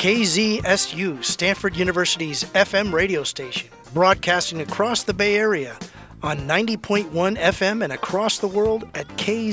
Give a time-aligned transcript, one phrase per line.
[0.00, 5.76] KZSU, Stanford University's FM radio station, broadcasting across the Bay Area
[6.22, 9.50] on 90.1 FM and across the world at kzsu.org.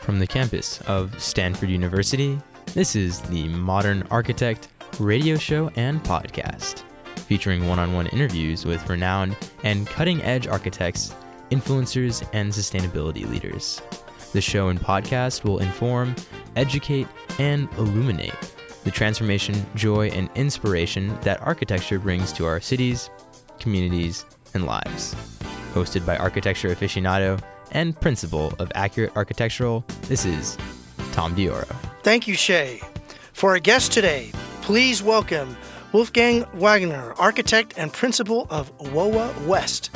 [0.00, 2.38] From the campus of Stanford University,
[2.74, 6.82] this is the Modern Architect radio show and podcast,
[7.16, 11.14] featuring one on one interviews with renowned and cutting edge architects,
[11.50, 13.80] influencers, and sustainability leaders.
[14.32, 16.16] The show and podcast will inform,
[16.56, 17.06] educate,
[17.38, 18.34] and illuminate
[18.84, 23.10] the transformation, joy, and inspiration that architecture brings to our cities,
[23.62, 25.14] communities, and lives.
[25.72, 30.58] Hosted by architecture aficionado and principal of Accurate Architectural, this is
[31.12, 31.74] Tom Dioro.
[32.02, 32.80] Thank you, Shay.
[33.32, 35.56] For our guest today, please welcome
[35.92, 39.90] Wolfgang Wagener, architect and principal of WOWA West.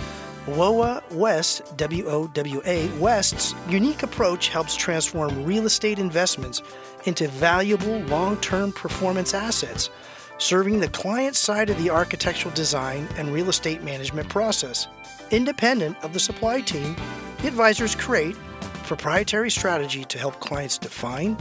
[0.47, 6.63] WOWA West, W O W A West's unique approach helps transform real estate investments
[7.05, 9.91] into valuable long term performance assets,
[10.39, 14.87] serving the client side of the architectural design and real estate management process.
[15.31, 16.95] Independent of the supply team,
[17.43, 18.37] the advisors create
[18.85, 21.37] proprietary strategy to help clients define,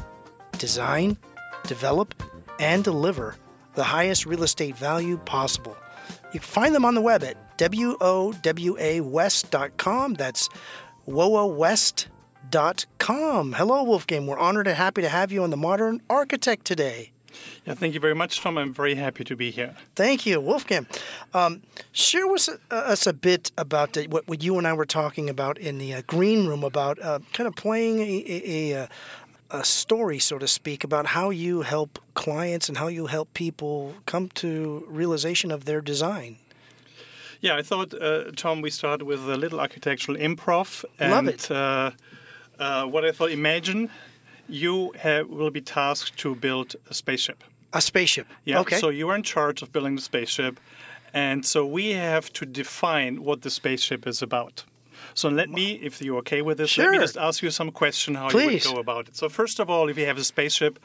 [0.57, 1.17] design,
[1.67, 2.15] develop,
[2.59, 3.35] and deliver
[3.75, 5.77] the highest real estate value possible.
[6.33, 10.13] You can find them on the web at wowawest.com.
[10.15, 10.49] That's
[11.07, 13.53] wowawest.com.
[13.53, 14.25] Hello, Wolfgang.
[14.27, 17.11] We're honored and happy to have you on the Modern Architect today.
[17.66, 18.58] Yeah, thank you very much, Tom.
[18.58, 19.75] I'm very happy to be here.
[19.95, 20.86] Thank you, Wolfgang.
[21.33, 21.61] Um,
[21.92, 25.30] share with uh, us a bit about the, what, what you and I were talking
[25.30, 28.89] about in the uh, green room about uh, kind of playing a, a, a,
[29.52, 33.95] a story, so to speak, about how you help clients and how you help people
[34.05, 36.38] come to realization of their design.
[37.42, 40.86] Yeah, I thought, uh, Tom, we start with a little architectural improv.
[40.99, 41.52] And, Love it.
[41.52, 41.92] Uh,
[42.59, 43.89] uh, what I thought, imagine
[44.48, 47.44] you have, will be tasked to build a spaceship.
[47.73, 48.28] A spaceship.
[48.45, 48.60] Yeah.
[48.61, 48.78] Okay.
[48.78, 50.60] So you are in charge of building the spaceship,
[51.14, 54.64] and so we have to define what the spaceship is about.
[55.14, 58.16] So let me, if you're okay with this, let me just ask you some question
[58.16, 58.66] how Please.
[58.66, 59.16] you would go about it.
[59.16, 60.80] So first of all, if you have a spaceship,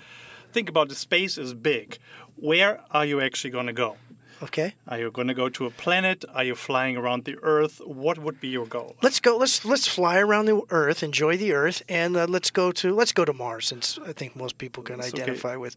[0.52, 1.98] think about the space is big.
[2.36, 3.96] Where are you actually going to go?
[4.42, 4.74] Okay.
[4.88, 6.24] Are you going to go to a planet?
[6.34, 7.80] Are you flying around the Earth?
[7.84, 8.96] What would be your goal?
[9.02, 9.36] Let's go.
[9.36, 13.12] Let's let's fly around the Earth, enjoy the Earth, and uh, let's go to let's
[13.12, 15.22] go to Mars, since I think most people can That's okay.
[15.22, 15.76] identify with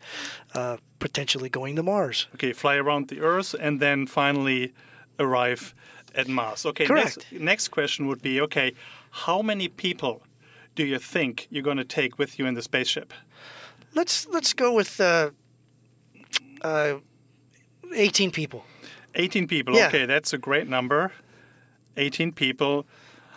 [0.53, 2.27] uh, potentially going to Mars.
[2.35, 4.73] Okay, fly around the Earth and then finally
[5.19, 5.73] arrive
[6.15, 6.65] at Mars.
[6.65, 7.17] Okay, Correct.
[7.31, 8.73] Next, next question would be okay,
[9.11, 10.21] how many people
[10.75, 13.13] do you think you're going to take with you in the spaceship?
[13.95, 15.29] Let's let's go with uh,
[17.83, 18.63] uh, eighteen people.
[19.15, 19.75] 18 people.
[19.75, 19.89] Yeah.
[19.89, 21.11] Okay, that's a great number.
[21.97, 22.83] 18 people.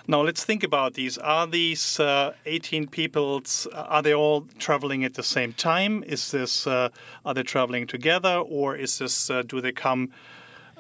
[0.09, 1.19] Now let's think about these.
[1.19, 3.43] Are these uh, 18 people?
[3.75, 6.03] Are they all traveling at the same time?
[6.07, 6.67] Is this?
[6.67, 6.89] Uh,
[7.27, 9.29] are they traveling together, or is this?
[9.29, 10.09] Uh, do they come?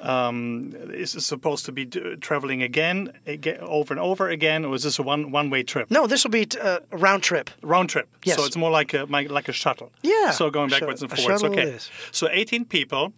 [0.00, 4.74] Um, is this supposed to be d- traveling again, again, over and over again, or
[4.74, 5.90] is this a one one-way trip?
[5.90, 7.50] No, this will be uh, a round trip.
[7.62, 8.06] Round trip.
[8.22, 8.36] Yes.
[8.36, 9.90] So it's more like a like a shuttle.
[10.02, 11.42] Yeah, So going backwards and forwards.
[11.44, 11.78] Okay.
[12.12, 13.12] So 18 people.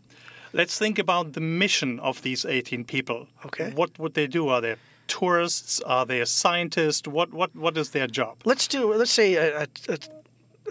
[0.53, 3.29] Let's think about the mission of these 18 people.
[3.47, 3.71] Okay.
[3.75, 4.49] What would they do?
[4.49, 4.77] Are they
[5.07, 5.81] tourists?
[5.81, 7.07] Are they scientists?
[7.09, 8.37] What what what is their job?
[8.45, 8.95] Let's do.
[8.95, 9.97] Let's say uh, uh,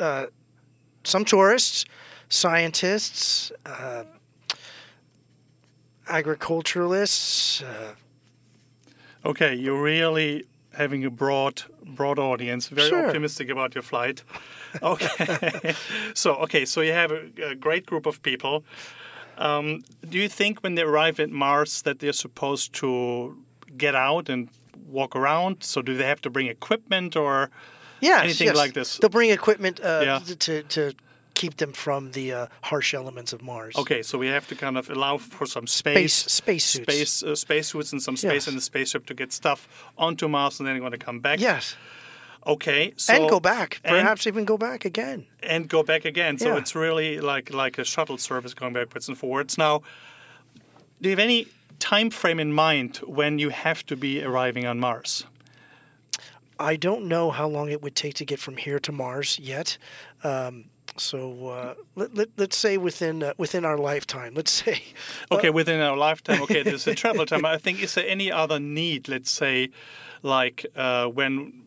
[0.02, 0.26] uh,
[1.04, 1.86] some tourists,
[2.30, 4.04] scientists, uh,
[6.08, 7.62] agriculturalists.
[7.64, 7.94] Uh,
[9.26, 12.70] Okay, you're really having a broad broad audience.
[12.70, 13.08] Very Sure.
[13.08, 14.24] optimistic about your flight.
[14.82, 15.74] Okay.
[16.14, 18.64] so okay, so you have a, a great group of people.
[19.38, 23.38] Um, do you think when they arrive at Mars that they're supposed to
[23.78, 24.50] get out and
[24.88, 25.64] walk around?
[25.64, 27.50] So do they have to bring equipment or
[28.02, 28.56] yes, anything yes.
[28.58, 28.98] like this?
[28.98, 30.20] They'll bring equipment uh, Yeah.
[30.40, 30.94] to to
[31.36, 33.76] keep them from the uh, harsh elements of Mars.
[33.76, 36.84] Okay, so we have to kind of allow for some space, Space space suits.
[36.94, 38.48] space, uh, space suits, and some space Yes.
[38.48, 39.68] in the spaceship to get stuff
[39.98, 41.40] onto Mars, and then they're going to come back.
[41.40, 41.76] Yes,
[42.48, 42.94] Okay.
[42.98, 43.80] So and go back.
[43.84, 45.26] and- Perhaps even go back again.
[45.44, 46.38] and go back again.
[46.38, 46.58] So Yeah.
[46.60, 49.58] it's really like like a shuttle service going backwards and forwards.
[49.58, 49.82] Now,
[51.02, 51.48] do you have any
[51.80, 55.26] time frame in mind when you have to be arriving on Mars?
[56.60, 59.78] I don't know how long it would take to get from here to Mars yet.
[60.24, 60.66] Um,
[60.96, 64.34] so uh, let, let, let's say within uh, within our lifetime.
[64.34, 64.82] Let's say
[65.32, 66.42] Okay, within our lifetime.
[66.44, 67.46] Okay, there's a travel time.
[67.46, 69.08] I think is there any other need?
[69.08, 69.70] Let's say,
[70.24, 71.62] like uh, when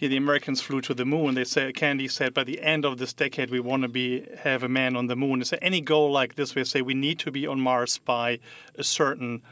[0.00, 1.34] yeah, the Americans flew to the moon.
[1.34, 4.62] They say Kennedy said by the end of this decade we want to be have
[4.64, 5.40] a man on the moon.
[5.40, 6.54] Is there any goal like this?
[6.54, 8.38] We say we need to be on Mars by
[8.76, 9.42] a certain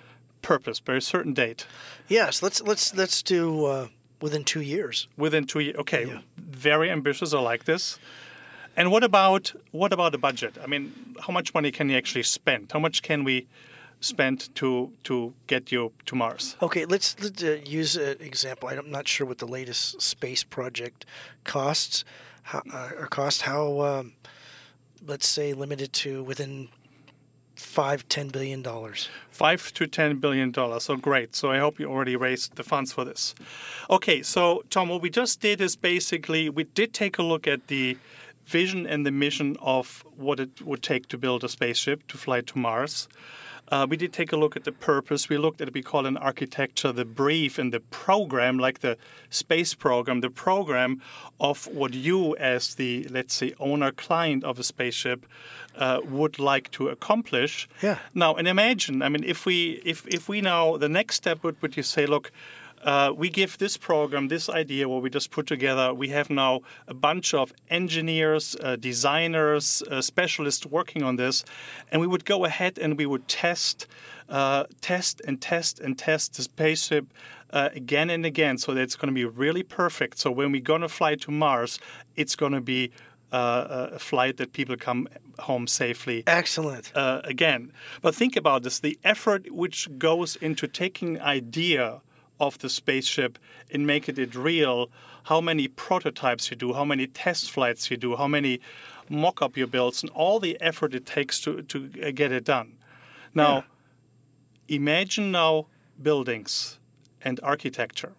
[0.42, 1.66] purpose, by a certain date.
[2.08, 3.88] Yes, let's let's let's do uh,
[4.20, 5.06] within two years.
[5.16, 5.76] Within two years.
[5.76, 6.20] Okay, Yeah.
[6.36, 7.32] very ambitious.
[7.34, 7.98] I like this.
[8.76, 10.56] And what about what about the budget?
[10.62, 12.72] I mean, how much money can you actually spend?
[12.72, 13.46] How much can we
[14.00, 16.56] spend to to get you to Mars?
[16.60, 18.68] Okay, let's, let's uh, use an example.
[18.68, 21.04] I'm not sure what the latest space project
[21.44, 22.04] costs.
[22.42, 23.80] How, uh, or cost how?
[23.80, 24.12] Um,
[25.06, 26.68] let's say limited to within
[27.56, 29.08] five ten billion dollars.
[29.30, 30.84] Five to ten billion dollars.
[30.84, 31.34] So great.
[31.34, 33.34] So I hope you already raised the funds for this.
[33.90, 37.66] Okay, so Tom, what we just did is basically we did take a look at
[37.66, 37.96] the
[38.46, 42.40] vision and the mission of what it would take to build a spaceship to fly
[42.40, 43.08] to Mars.
[43.70, 45.29] Uh, we did take a look at the purpose.
[45.29, 48.97] We looked at what we call in architecture the brief and the program, like the
[49.31, 51.03] space program, the program
[51.38, 55.26] of what you, as the let's say owner client of a spaceship,
[55.76, 57.69] uh, would like to accomplish.
[57.82, 57.99] Yeah.
[58.15, 61.61] Now, and imagine, I mean, if we if if we now the next step would
[61.62, 62.32] would you say, look,
[62.82, 65.92] uh, we give this program, this idea, what we just put together.
[65.92, 71.44] We have now a bunch of engineers, uh, designers, uh, specialists working on this,
[71.90, 73.86] and we would go ahead and we would test,
[74.28, 77.06] uh, test and test and test the spaceship.
[77.50, 80.19] Uh, again and again, so that it's going to be really perfect.
[80.19, 81.78] So when we're going to fly to Mars,
[82.14, 82.90] it's going to be
[83.32, 85.08] uh, a flight that people come
[85.38, 86.92] home safely Excellent.
[86.94, 87.72] uh, again.
[88.02, 92.02] But think about this: the effort which goes into taking idea
[92.40, 93.38] of the spaceship
[93.73, 94.90] and making it real.
[95.25, 98.61] How many prototypes you do, how many test flights you do, how many
[99.11, 102.76] mock-up you build, and all the effort it takes to to uh, get it done.
[103.35, 103.64] Now,
[104.69, 105.67] imagine now
[106.02, 106.79] buildings
[107.23, 108.12] and architecture.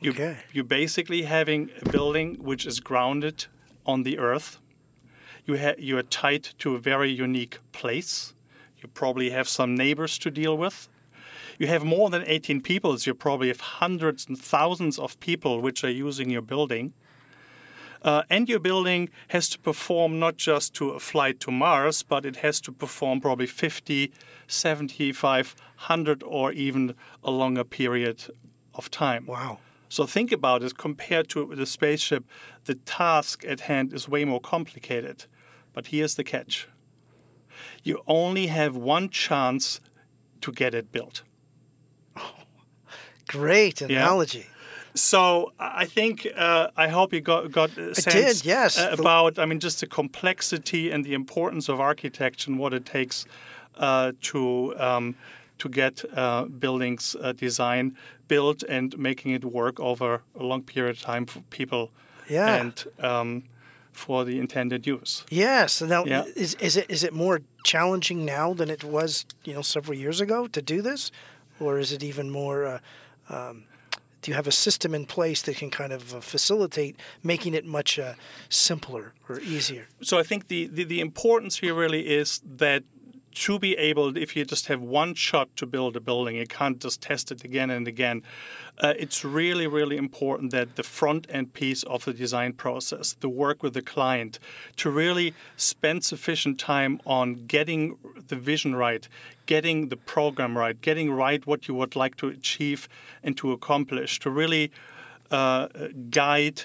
[0.00, 0.36] You, Okay.
[0.52, 3.46] You're basically having a building which is grounded
[3.86, 4.58] on the earth.
[5.46, 8.34] You, ha- you are tied to a very unique place.
[8.80, 10.88] You probably have some neighbors to deal with.
[11.62, 15.60] You have more than 18 people, so you probably have hundreds and thousands of people
[15.60, 16.92] which are using your building.
[18.02, 22.26] Uh, and your building has to perform not just to a flight to Mars, but
[22.26, 24.12] it has to perform probably 50,
[24.48, 28.24] 75, 100, or even a longer period
[28.74, 29.26] of time.
[29.26, 29.60] Wow.
[29.88, 32.24] So think about it compared to the spaceship,
[32.64, 35.26] the task at hand is way more complicated.
[35.72, 36.66] But here's the catch
[37.84, 39.80] you only have one chance
[40.40, 41.22] to get it built.
[43.28, 44.46] Great analogy.
[44.94, 48.78] So I think uh, I hope you got got a sense did, yes.
[48.78, 52.84] uh, about I mean just the complexity and the importance of architecture and what it
[52.84, 53.24] takes
[53.78, 55.14] uh, to um,
[55.58, 57.96] to get uh, buildings uh, design
[58.28, 61.90] built and making it work over a long period of time for people
[62.28, 62.60] Yeah.
[62.60, 63.42] and um,
[63.92, 65.24] for the intended use.
[65.30, 65.80] Yes.
[65.80, 66.24] Now, Yeah.
[66.36, 70.20] is is it is it more challenging now than it was, you know, several years
[70.20, 71.10] ago to do this,
[71.60, 72.80] or is it even more?
[73.28, 73.64] Um,
[74.22, 77.66] do you have a system in place that can kind of uh, facilitate making it
[77.66, 78.14] much uh,
[78.48, 79.86] simpler or easier?
[80.00, 82.84] so I think the, the, the importance here really is that
[83.34, 86.80] to be able, if you just have one shot to build a building, you can't
[86.80, 88.22] just test it again and again.
[88.78, 93.28] Uh, it's really, really important that the front end piece of the design process, the
[93.28, 94.38] work with the client,
[94.76, 97.96] to really spend sufficient time on getting
[98.28, 99.08] the vision right,
[99.46, 102.88] getting the program right, getting right what you would like to achieve
[103.22, 104.70] and to accomplish, to really
[105.30, 105.68] uh,
[106.10, 106.62] guide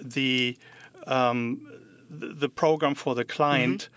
[0.00, 0.56] the
[1.06, 1.66] um,
[2.10, 3.88] the the program for the client,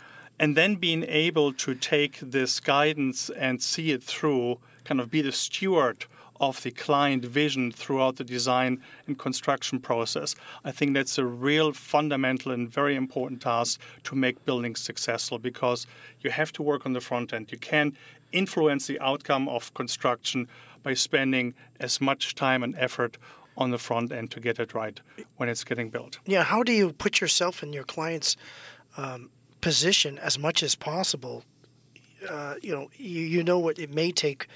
[0.42, 5.22] and then being able to take this guidance and see it through, kind of be
[5.22, 6.06] the steward
[6.40, 10.34] of the client vision throughout the design and construction process.
[10.66, 15.86] I think that's a real fundamental and very important task to make buildings successful because
[16.22, 17.52] you have to work on the front end.
[17.52, 17.96] You can
[18.32, 20.48] influence the outcome of construction
[20.82, 23.20] by spending as much time and effort
[23.58, 25.00] on the front end to get it right
[25.38, 26.18] when it's getting built.
[26.26, 26.44] Yeah.
[26.44, 28.38] How do you put yourself in your client's
[28.98, 29.30] um,
[29.62, 31.44] position as much as possible?
[32.30, 34.48] Uh, you know, you, you know what it may take,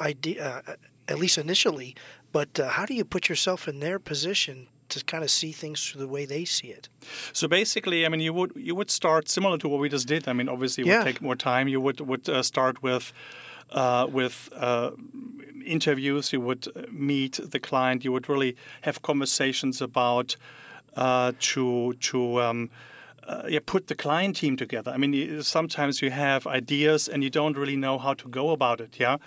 [0.00, 0.74] idea, uh,
[1.08, 1.94] at least initially,
[2.32, 5.84] but uh, how do you put yourself in their position to kind of see things
[5.86, 6.88] through the way they see it?
[7.32, 10.28] So basically, I mean, you would you would start similar to what we just did.
[10.28, 10.98] I mean, obviously, it Yeah.
[10.98, 11.68] would take more time.
[11.68, 13.12] You would would uh, start with
[13.70, 14.90] uh, with uh,
[15.64, 16.32] interviews.
[16.32, 18.04] You would uh, meet the client.
[18.04, 20.36] You would really have conversations about
[20.96, 22.18] uh, to to.
[22.42, 22.70] Um,
[23.28, 24.90] uh, yeah, put the client team together.
[24.94, 28.80] I mean, sometimes you have ideas and you don't really know how to go about
[28.80, 28.98] it.
[28.98, 29.18] Yeah,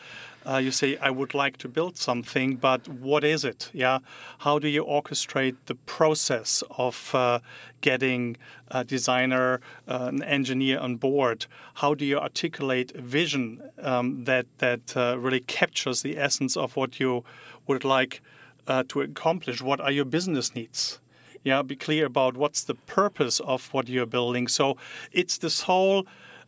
[0.44, 3.70] Uh, you say, I would like to build something, but what is it?
[3.74, 4.00] Yeah,
[4.40, 7.40] how do you orchestrate the process of uh,
[7.82, 8.38] getting
[8.70, 11.46] a designer, uh, an engineer on board?
[11.76, 16.76] How do you articulate a vision um, that that uh, really captures the essence of
[16.76, 17.24] what you
[17.68, 18.22] would like
[18.68, 19.62] uh, to accomplish?
[19.62, 21.00] What are your business needs?
[21.44, 24.48] Yeah, be clear about what's the purpose of what you're building.
[24.48, 24.78] So
[25.12, 26.06] it's this whole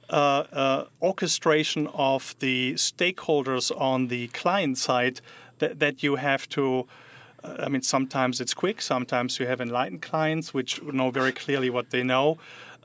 [0.09, 5.21] uh, uh, orchestration of the stakeholders on the client side
[5.59, 6.85] that, that you have to.
[7.43, 8.81] Uh, I mean, sometimes it's quick.
[8.81, 12.37] Sometimes you have enlightened clients which know very clearly what they know.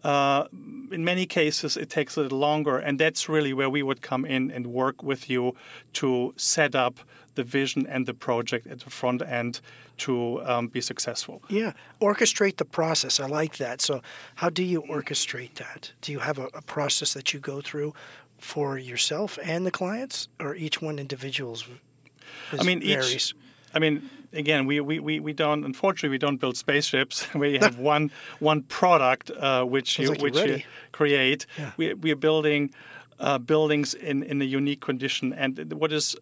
[0.02, 0.44] Uh,
[0.92, 4.24] in many cases, it takes a little longer, and that's really where we would come
[4.24, 5.54] in and work with you
[5.94, 7.00] to set up
[7.38, 9.60] the vision and the project at the front end
[9.96, 11.40] to um, be successful.
[11.48, 13.20] Yeah, orchestrate the process.
[13.20, 13.80] I like that.
[13.80, 14.02] So,
[14.34, 15.92] how do you orchestrate that?
[16.00, 17.94] Do you have a, a process that you go through
[18.38, 21.68] for yourself and the clients, or each one individuals?
[22.52, 23.14] I mean, varies?
[23.14, 23.34] each.
[23.72, 25.64] I mean, again, we, we, we, we don't.
[25.64, 27.32] Unfortunately, we don't build spaceships.
[27.34, 31.46] we have one one product uh, which you like which you create.
[31.56, 31.70] Yeah.
[31.76, 32.74] We we are building
[33.20, 36.16] uh, buildings in in a unique condition, and what is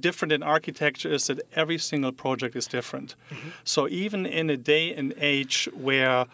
[0.00, 3.14] different in architecture is that every single project is different.
[3.30, 3.48] Mm-hmm.
[3.64, 6.26] So even in a day and age where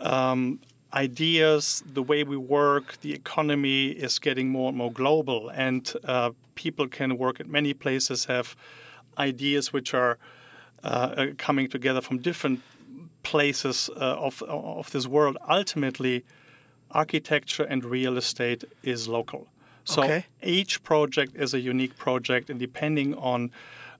[0.00, 0.60] um,
[0.92, 6.30] ideas, the way we work, the economy is getting more and more global, and uh,
[6.54, 8.56] people can work at many places, have
[9.18, 10.18] ideas which are
[10.82, 12.60] uh, coming together from different
[13.22, 15.36] places uh, of, of this world.
[15.48, 16.24] Ultimately,
[16.92, 19.48] architecture and real estate is local.
[19.88, 20.26] So okay.
[20.42, 23.50] each project is a unique project, and depending on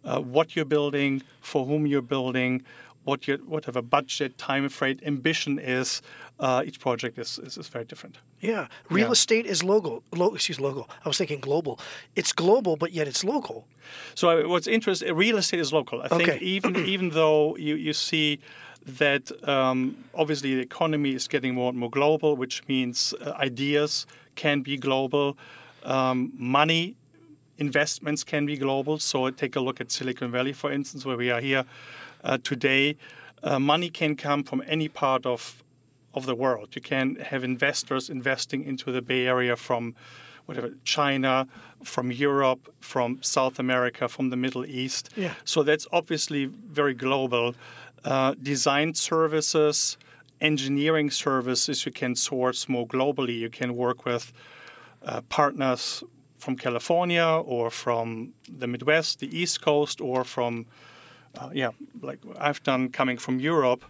[0.04, 2.62] uh, what you're building, for whom you're building,
[3.04, 6.02] what your whatever budget, time frame, ambition is,
[6.40, 8.18] uh, each project is, is, is, very different.
[8.40, 9.12] Yeah, real yeah.
[9.12, 10.02] estate is local.
[10.12, 10.90] Lo, excuse local.
[11.06, 11.80] I was thinking global.
[12.16, 13.66] It's global, but yet it's local.
[14.14, 16.02] So uh, what's interesting, real estate is local.
[16.02, 18.40] I think even even though you you see
[18.98, 24.06] that um, obviously the economy is getting more and more global, which means uh, ideas
[24.34, 25.36] can be global.
[25.88, 26.96] Um, money
[27.56, 28.98] investments can be global.
[28.98, 31.64] So take a look at Silicon Valley, for instance, where we are here
[32.22, 32.96] uh, today.
[33.42, 35.62] Uh, money can come from any part of
[36.14, 36.74] of the world.
[36.74, 39.94] You can have investors investing into the Bay Area from
[40.46, 41.46] whatever China,
[41.84, 45.10] from Europe, from South America, from the Middle East.
[45.16, 45.34] Yeah.
[45.44, 47.54] So that's obviously very global.
[48.04, 49.98] Uh, design services,
[50.40, 53.38] engineering services, you can source more globally.
[53.38, 54.32] You can work with
[55.04, 56.02] uh, partners
[56.38, 60.66] from California or from the Midwest, the East Coast, or from,
[61.36, 63.84] uh, yeah, like I've done coming from Europe.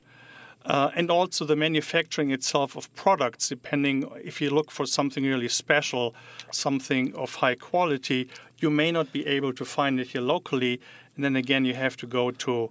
[0.64, 5.48] Uh, and also the manufacturing itself of products, depending if you look for something really
[5.48, 6.14] special,
[6.50, 10.80] something of high quality, you may not be able to find it here locally.
[11.14, 12.70] And then again, you have to go to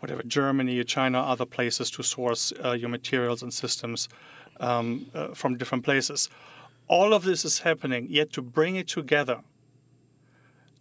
[0.00, 4.08] whatever Germany, China, other places to source uh, your materials and systems
[4.60, 6.28] um, uh, from different places
[6.88, 9.40] all of this is happening, yet to bring it together.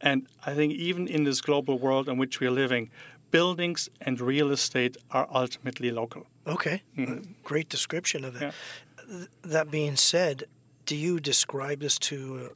[0.02, 2.90] And I think even in this global world in which we are living,
[3.30, 6.26] buildings and real estate are ultimately local.
[6.46, 7.32] Okay, mm-hmm.
[7.44, 8.42] great description of it.
[8.42, 9.26] Yeah.
[9.44, 10.46] That being said,
[10.86, 12.54] do you describe this to uh,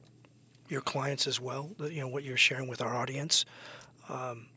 [0.70, 1.70] your clients as well?
[1.80, 3.46] You know what you're sharing with our audience.
[4.10, 4.48] Um,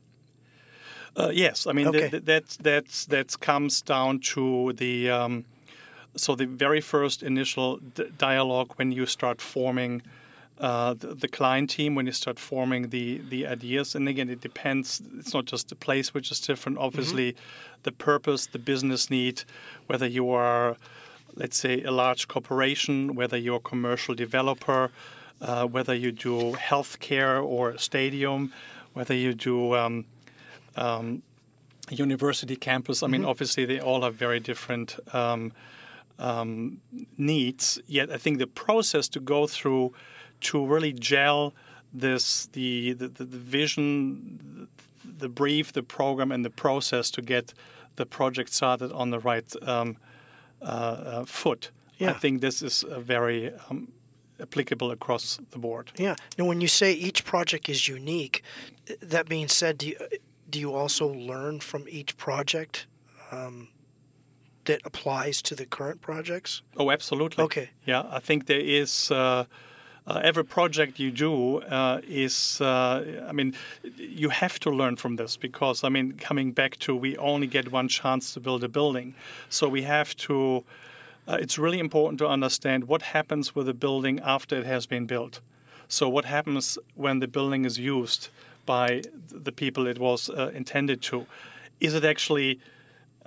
[1.16, 2.09] uh, yes, I mean okay.
[2.09, 5.45] that that that's that comes down to the um,
[6.17, 10.03] so the very first initial d- dialogue when you start forming
[10.61, 14.41] uh, the, the, client team, when you start forming the the ideas, and again, it
[14.41, 15.00] depends.
[15.19, 16.79] It's not just the place which is different.
[16.79, 17.81] Obviously, mm-hmm.
[17.85, 19.45] the purpose, the business need,
[19.87, 20.77] whether you are,
[21.37, 24.91] let's say, a large corporation, whether you're a commercial developer,
[25.41, 28.53] uh, whether you do healthcare or stadium,
[28.95, 30.05] whether you do um,
[30.75, 31.23] um,
[31.88, 33.05] university campus.
[33.05, 33.31] I mean, mm-hmm.
[33.31, 34.99] obviously, they all have very different.
[35.15, 35.53] Um,
[36.19, 36.81] um,
[37.17, 37.81] needs.
[37.87, 39.93] Yet I think the process to go through
[40.41, 41.55] to really gel
[41.93, 44.69] this the the, the, the vision,
[45.05, 47.55] the brief, the program, and the process to get
[47.97, 49.97] the project started on the right um,
[50.63, 51.71] uh, uh, foot.
[51.99, 52.11] Yeah.
[52.11, 53.93] I think this is very um,
[54.41, 55.91] applicable across the board.
[55.97, 56.15] Yeah.
[56.39, 58.43] Now, when you say each project is unique,
[59.01, 59.97] that being said, do you,
[60.49, 62.87] do you also learn from each project?
[63.33, 63.69] Um,
[64.69, 66.63] that applies to the current projects?
[66.77, 67.45] Oh, absolutely.
[67.45, 67.71] Okay.
[67.85, 69.11] Yeah, I think there is.
[69.11, 69.45] Uh,
[70.07, 73.55] uh, every project you do uh, is, uh, I mean,
[73.97, 77.71] you have to learn from this because, I mean, coming back to we only get
[77.71, 79.15] one chance to build a building.
[79.51, 80.65] So we have to,
[81.27, 85.05] uh, it's really important to understand what happens with a building after it has been
[85.07, 85.41] built.
[85.89, 88.31] So what happens when the building is used
[88.65, 89.03] by
[89.45, 91.27] the people it was uh, intended to?
[91.81, 92.61] Is it actually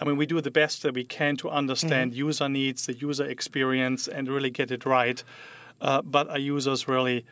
[0.01, 2.27] I mean, we do the best that we can to understand mm-hmm.
[2.27, 5.24] user needs, the user experience, and really get it right.
[5.79, 7.24] Uh, but are users really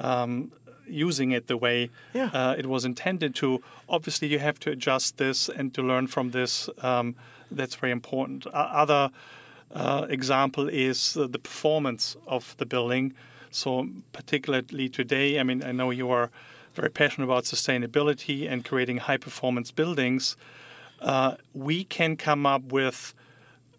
[0.00, 0.50] um,
[0.88, 2.30] using it the way yeah.
[2.32, 3.62] uh, it was intended to?
[3.88, 6.68] Obviously, you have to adjust this and to learn from this.
[6.82, 7.14] Um,
[7.52, 8.44] that's very important.
[8.48, 9.10] other
[9.72, 13.14] uh, example is the performance of the building.
[13.52, 16.30] So, particularly today, I mean, I know you are
[16.74, 20.36] very passionate about sustainability and creating high performance buildings
[21.00, 23.14] uh, we can come up with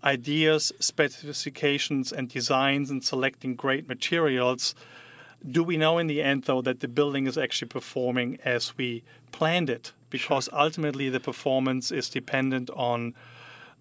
[0.04, 4.76] ideas, specifications, and designs and selecting great materials.
[5.50, 9.04] Do we know in the end, though, that the building is actually performing as we
[9.32, 9.94] planned it?
[10.10, 10.60] Because sure.
[10.60, 13.14] ultimately, the performance is dependent on,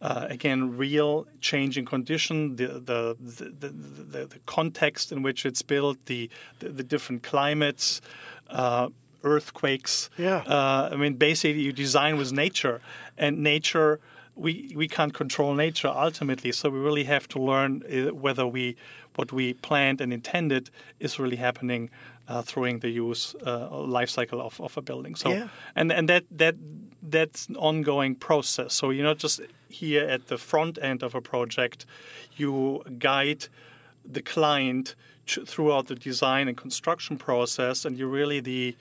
[0.02, 5.62] uh, again, real change in condition, the the, the, the, the, context in which it's
[5.62, 6.28] built, the,
[6.58, 8.00] the, different climates.
[8.50, 8.88] Uh,
[9.26, 10.10] earthquakes.
[10.16, 10.38] Yeah.
[10.56, 12.80] Uh, I mean, basically, you design with nature,
[13.18, 14.00] and nature
[14.36, 16.52] we we can't control nature ultimately.
[16.52, 18.76] So we really have to learn uh, whether we
[19.16, 21.90] what we planned and intended is really happening
[22.28, 23.68] uh, through the use uh,
[23.98, 25.14] life cycle of, of a building.
[25.16, 25.48] So yeah.
[25.74, 26.54] and and that that
[27.02, 28.74] that's an ongoing process.
[28.74, 31.86] So you're not just here at the front end of a project.
[32.36, 33.48] You guide
[34.04, 34.94] the client
[35.26, 38.76] throughout the design and construction process, and you're really the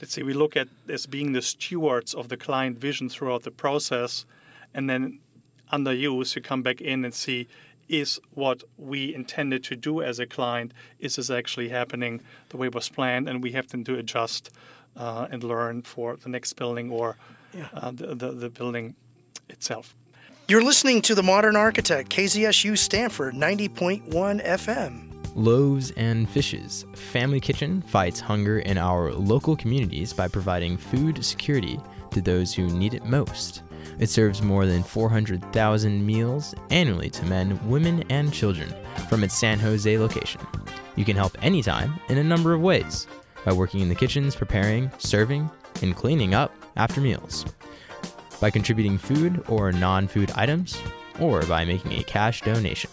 [0.00, 3.50] let's say we look at as being the stewards of the client vision throughout the
[3.50, 4.24] process
[4.74, 5.18] and then
[5.70, 7.48] under use you come back in and see
[7.88, 12.66] is what we intended to do as a client is this actually happening the way
[12.66, 13.28] it was planned?
[13.28, 14.50] And we have then to adjust
[14.96, 17.16] uh, and learn for the next building or
[17.52, 17.68] yeah.
[17.74, 18.94] uh, the, the, the building
[19.48, 19.94] itself.
[20.48, 24.04] You're listening to the modern architect kzsu stanford 90.1
[24.44, 31.24] fm Loaves and Fishes Family Kitchen fights hunger in our local communities by providing food
[31.24, 31.80] security
[32.12, 33.62] to those who need it most.
[33.98, 38.72] It serves more than 400,000 meals annually to men, women, and children
[39.08, 40.40] from its San Jose location.
[40.94, 43.08] You can help anytime in a number of ways
[43.44, 45.50] by working in the kitchens, preparing, serving,
[45.82, 47.44] and cleaning up after meals,
[48.40, 50.80] by contributing food or non food items,
[51.18, 52.90] or by making a cash donation.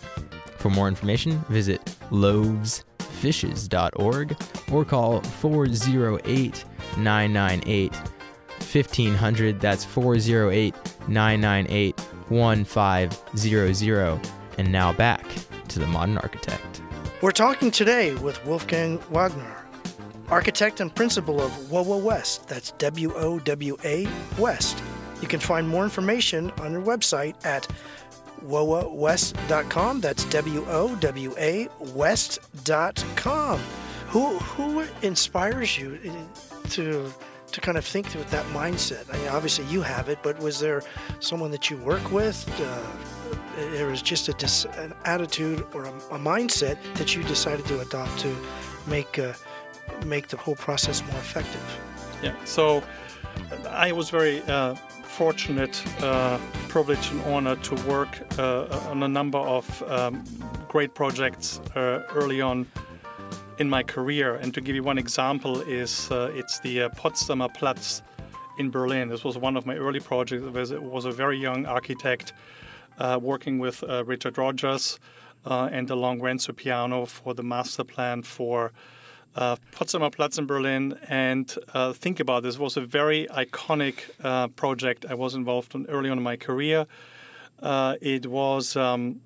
[0.62, 4.38] For more information, visit loavesfishes.org
[4.72, 6.66] or call 408
[6.98, 9.60] 998 1500.
[9.60, 10.76] That's 408
[11.08, 14.20] 998 1500.
[14.60, 15.26] And now back
[15.70, 16.84] to the modern architect.
[17.24, 19.64] We're talking today with Wolfgang Wagener,
[20.30, 22.48] architect and principal of WOWA West.
[22.48, 24.78] That's W O W A West.
[25.24, 27.68] You can find more information on their website at
[28.44, 30.02] wowawest.com.
[30.02, 33.60] That's W O W A West.com.
[34.08, 35.98] Who, who inspires you
[36.72, 37.14] to
[37.52, 39.14] to kind of think with that mindset?
[39.14, 40.82] I mean, obviously you have it, but was there
[41.20, 42.48] someone that you work with?
[42.62, 42.82] Uh,
[43.72, 47.82] there was just a dis- an attitude or a, a, mindset that you decided to
[47.82, 48.36] adopt to
[48.88, 49.34] make uh,
[50.06, 51.80] make the whole process more effective.
[52.24, 52.36] Yeah.
[52.46, 52.84] So
[53.70, 54.76] I was very uh,
[55.22, 60.24] fortunate, uh, privilege, and honor to work uh, on a number of um,
[60.68, 62.66] great projects uh, early on
[63.60, 64.34] in my career.
[64.38, 68.02] And to give you one example, is uh, it's the Potsdamer Platz
[68.58, 69.10] in Berlin.
[69.10, 70.42] This was one of my early projects.
[70.42, 72.34] It was, it was a very young architect
[73.20, 75.00] working with Richard Rogers
[75.46, 78.72] and along Renzo Piano for the master plan for
[79.36, 82.56] uh, Potsdamer Platz in Berlin and uh, think about this.
[82.56, 86.36] it was a very iconic uh, project I was involved in early on in my
[86.36, 86.86] career.
[87.62, 89.22] Uh, it was um,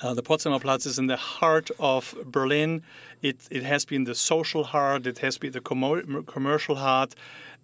[0.00, 2.82] uh, the Potsdamer Platz is in the heart of Berlin.
[3.22, 7.14] It, it has been the social heart, it has been the commercial heart,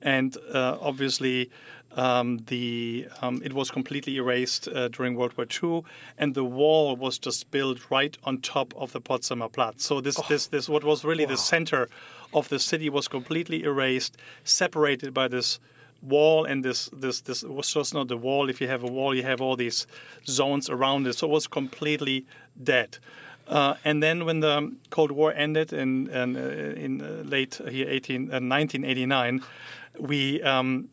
[0.00, 1.50] and uh, obviously
[1.96, 5.84] um, the um, it was completely erased uh, during World War II,
[6.18, 9.84] and the wall was just built right on top of the Potsdamer Platz.
[9.84, 10.24] So this oh.
[10.28, 11.32] this this what was really wow.
[11.32, 11.88] the center
[12.32, 15.60] of the city was completely erased, separated by this
[16.02, 18.48] wall and this this this was just not the wall.
[18.48, 19.86] If you have a wall, you have all these
[20.26, 21.14] zones around it.
[21.14, 22.26] So it was completely
[22.62, 22.98] dead.
[23.48, 27.88] Uh, and then when the Cold War ended in in, uh, in uh, late here
[27.88, 29.44] 18, 1989, uh,
[30.00, 30.88] we um,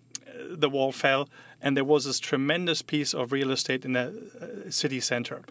[0.50, 1.30] the wall fell,
[1.62, 4.08] and there was this tremendous piece of real estate in the
[4.42, 5.42] uh, city center.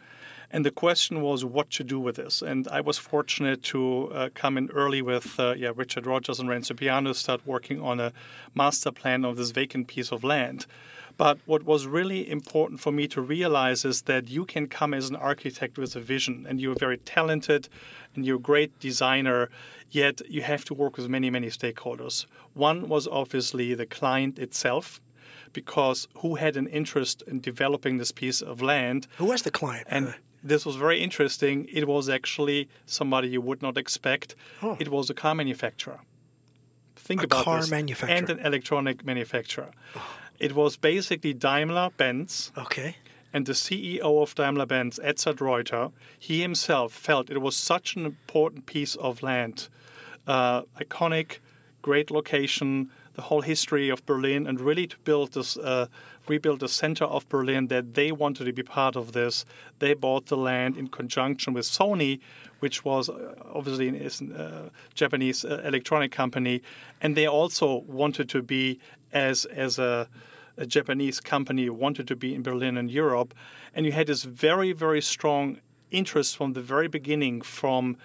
[0.50, 2.40] And the question was what to do with this.
[2.40, 6.48] And I was fortunate to uh, come in early with uh, yeah, Richard Rogers and
[6.48, 8.12] Renzo Piano, start working on a
[8.54, 10.66] master plan of this vacant piece of land.
[11.18, 15.10] But what was really important for me to realize is that you can come as
[15.10, 17.68] an architect with a vision, and you're very talented,
[18.14, 19.50] and you're a great designer.
[19.90, 22.26] Yet you have to work with many, many stakeholders.
[22.54, 25.00] One was obviously the client itself,
[25.52, 29.08] because who had an interest in developing this piece of land?
[29.16, 29.88] Who was the client?
[29.90, 31.66] And this was very interesting.
[31.72, 34.36] It was actually somebody you would not expect.
[34.62, 34.76] Oh.
[34.78, 35.98] It was a car manufacturer.
[36.94, 37.38] Think about this.
[37.38, 37.70] A about car this.
[37.70, 38.16] manufacturer.
[38.16, 39.70] and an electronic manufacturer.
[40.38, 42.96] It was basically Daimler Benz okay.
[43.32, 45.90] and the CEO of Daimler Benz, Edzard Reuter.
[46.18, 49.68] He himself felt it was such an important piece of land,
[50.28, 51.38] uh, iconic,
[51.82, 55.86] great location, the whole history of Berlin, and really to build this, uh,
[56.28, 57.66] rebuild the center of Berlin.
[57.66, 59.44] That they wanted to be part of this.
[59.80, 62.20] They bought the land in conjunction with Sony,
[62.60, 66.62] which was uh, obviously a uh, Japanese uh, electronic company,
[67.00, 68.78] and they also wanted to be
[69.12, 70.08] as as a
[70.58, 73.32] a Japanese company wanted to be in Berlin and Europe.
[73.74, 77.96] And you had this very, very strong interest from the very beginning from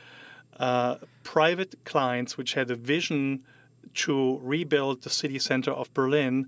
[0.60, 3.44] uh, private clients, which had a vision
[3.96, 6.48] to rebuild the city center of Berlin.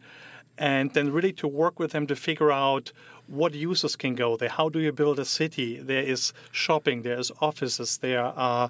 [0.57, 2.93] And then really to work with them to figure out
[3.27, 4.49] what users can go there.
[4.49, 5.79] How do you build a city?
[5.79, 8.69] There is shopping, there's offices, there are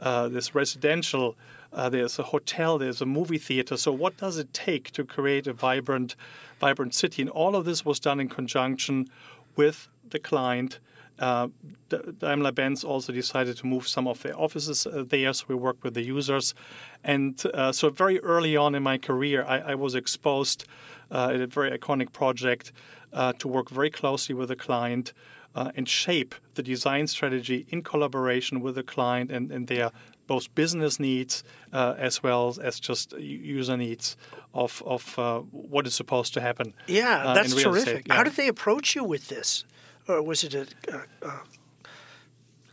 [0.00, 1.36] uh, there's residential,
[1.74, 3.76] uh, there's a hotel, there's a movie theater.
[3.76, 6.16] So what does it take to create a vibrant,
[6.60, 7.22] vibrant city?
[7.22, 9.08] And all of this was done in conjunction
[9.56, 10.78] with the client.
[11.18, 11.48] Uh,
[12.18, 15.94] Daimler-Benz also decided to move some of their offices uh, there, so we worked with
[15.94, 16.54] the users.
[17.04, 20.66] And uh, so very early on in my career, I, I was exposed
[21.10, 22.72] uh, at a very iconic project
[23.12, 25.12] uh, to work very closely with the client
[25.54, 29.92] uh, and shape the design strategy in collaboration with the client and, and their
[30.26, 34.16] both business needs uh, as well as just user needs
[34.52, 36.74] of, of uh, what is supposed to happen.
[36.86, 38.08] Yeah, uh, that's terrific.
[38.08, 38.14] Yeah.
[38.14, 39.64] How did they approach you with this,
[40.08, 40.66] or was it a?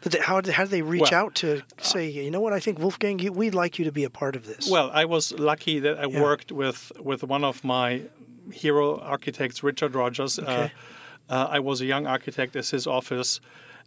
[0.02, 2.54] Did they, how did how did they reach Well, out to say, you know what?
[2.54, 4.68] I think Wolfgang, you, we'd like you to be a part of this.
[4.68, 6.22] Well, I was lucky that I Yeah.
[6.22, 8.02] worked with, with one of my
[8.52, 10.40] hero architects, Richard Rogers.
[10.40, 10.72] Uh, Okay.
[11.30, 13.40] uh, I was a young architect at his office,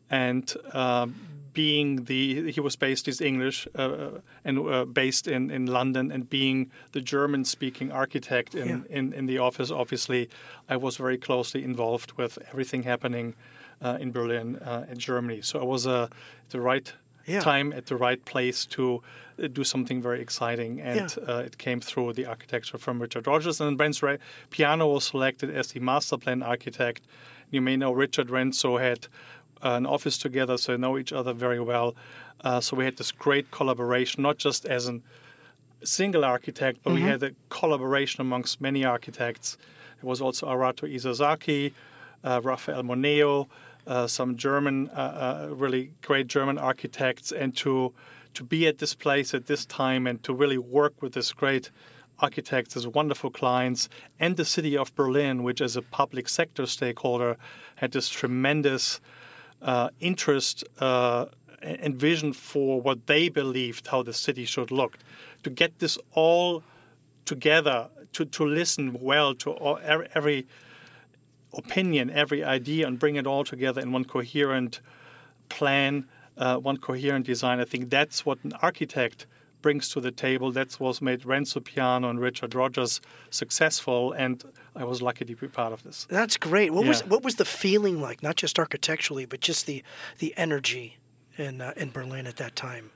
[0.08, 1.08] and uh,
[1.54, 6.28] being the he was based he's English uh, and uh, based in, in London, and
[6.28, 8.98] being the German speaking architect in, Yeah.
[8.98, 10.28] in, in the office, obviously,
[10.68, 13.34] I was very closely involved with everything happening
[13.82, 15.40] uh, in Berlin uh, and Germany.
[15.42, 16.08] So I was uh,
[16.44, 16.92] at the right
[17.26, 17.40] Yeah.
[17.40, 18.82] time at the right place to
[19.42, 21.34] uh, do something very exciting, and Yeah.
[21.34, 23.60] uh, it came through the architecture from Richard Rogers.
[23.60, 24.18] And Benz Re-
[24.50, 27.00] Piano was selected as the master plan architect.
[27.50, 29.08] You may know Richard Renzo had uh,
[29.64, 31.94] an office together, so they know each other very well.
[32.42, 35.00] Uh, so we had this great collaboration, not just as a
[35.82, 39.56] single architect, but we had a collaboration amongst many architects.
[40.00, 41.72] There was also Arata Isozaki,
[42.22, 43.48] uh, Rafael Moneo,
[43.86, 47.92] uh, some German, uh, uh, really great German architects, and to
[48.34, 51.70] to be at this place at this time and to really work with this great
[52.18, 57.36] architects, these wonderful clients, and the city of Berlin, which as a public sector stakeholder
[57.76, 59.00] had this tremendous
[59.64, 61.26] uh, interest uh,
[61.62, 64.98] and vision for what they believed how the city should look.
[65.42, 66.62] To get this all
[67.24, 70.46] together, to, to listen well to all, every, every
[71.54, 74.80] opinion, every idea, and bring it all together in one coherent
[75.48, 77.60] plan, uh, one coherent design.
[77.60, 79.26] I think that's what an architect
[79.64, 80.52] brings to the table.
[80.52, 83.00] That's what made Renzo Piano and Richard Rogers
[83.30, 84.44] successful, and
[84.76, 86.06] I was lucky to be part of this.
[86.10, 86.70] That's great.
[86.74, 88.22] What was what was the feeling like?
[88.22, 89.82] Not just architecturally, but just the
[90.18, 90.98] the energy
[91.38, 92.90] in uh, in Berlin at that time.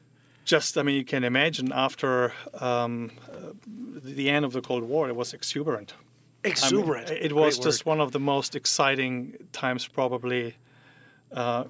[0.45, 3.53] Just, I mean, you can imagine after um, uh,
[4.03, 5.93] the end of the Cold War, it was exuberant.
[5.93, 7.11] I mean, Exuberant.
[7.11, 7.93] it Great was just word.
[7.93, 10.55] one of the most exciting times, probably,
[11.33, 11.65] uh,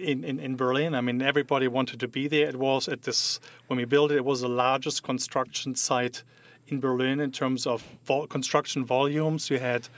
[0.00, 0.94] in, in in Berlin.
[0.94, 2.48] I mean, everybody wanted to be there.
[2.48, 4.16] It was at this when we built it.
[4.16, 6.22] It was the largest construction site
[6.66, 9.50] in Berlin in terms of vol- construction volumes.
[9.50, 9.88] You had,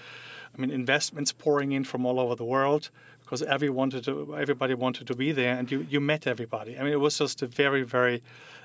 [0.57, 4.75] I mean, investments pouring in from all over the world because every wanted to, everybody
[4.75, 6.79] wanted to be there, and you you met everybody.
[6.79, 8.23] I mean, it was just a very very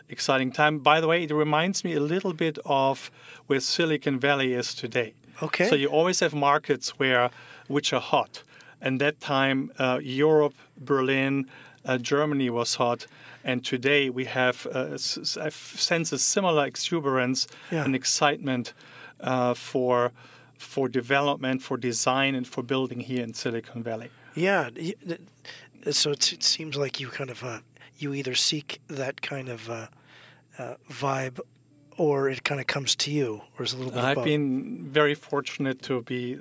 [0.10, 0.80] exciting time.
[0.80, 3.12] By the way, it reminds me a little bit of
[3.48, 5.14] where Silicon Valley is today.
[5.44, 5.70] Okay.
[5.70, 7.30] So you always have markets where
[7.68, 8.44] which are hot,
[8.82, 11.46] and that time uh, Europe, Berlin,
[11.86, 13.08] uh, Germany was hot,
[13.44, 17.86] and today we have uh, s- s- I f- sense a similar exuberance Yeah.
[17.86, 18.74] and excitement
[19.20, 20.12] uh, for
[20.58, 24.10] for development, for design, and for building here in Silicon Valley.
[24.36, 24.70] Yeah.
[25.92, 27.60] So it, it seems like you kind of uh,
[28.00, 29.88] you either seek that kind of uh,
[30.60, 31.40] uh, vibe
[31.98, 34.04] or it kind of comes to you, or is it a little bit?
[34.04, 36.38] I've been very fortunate to be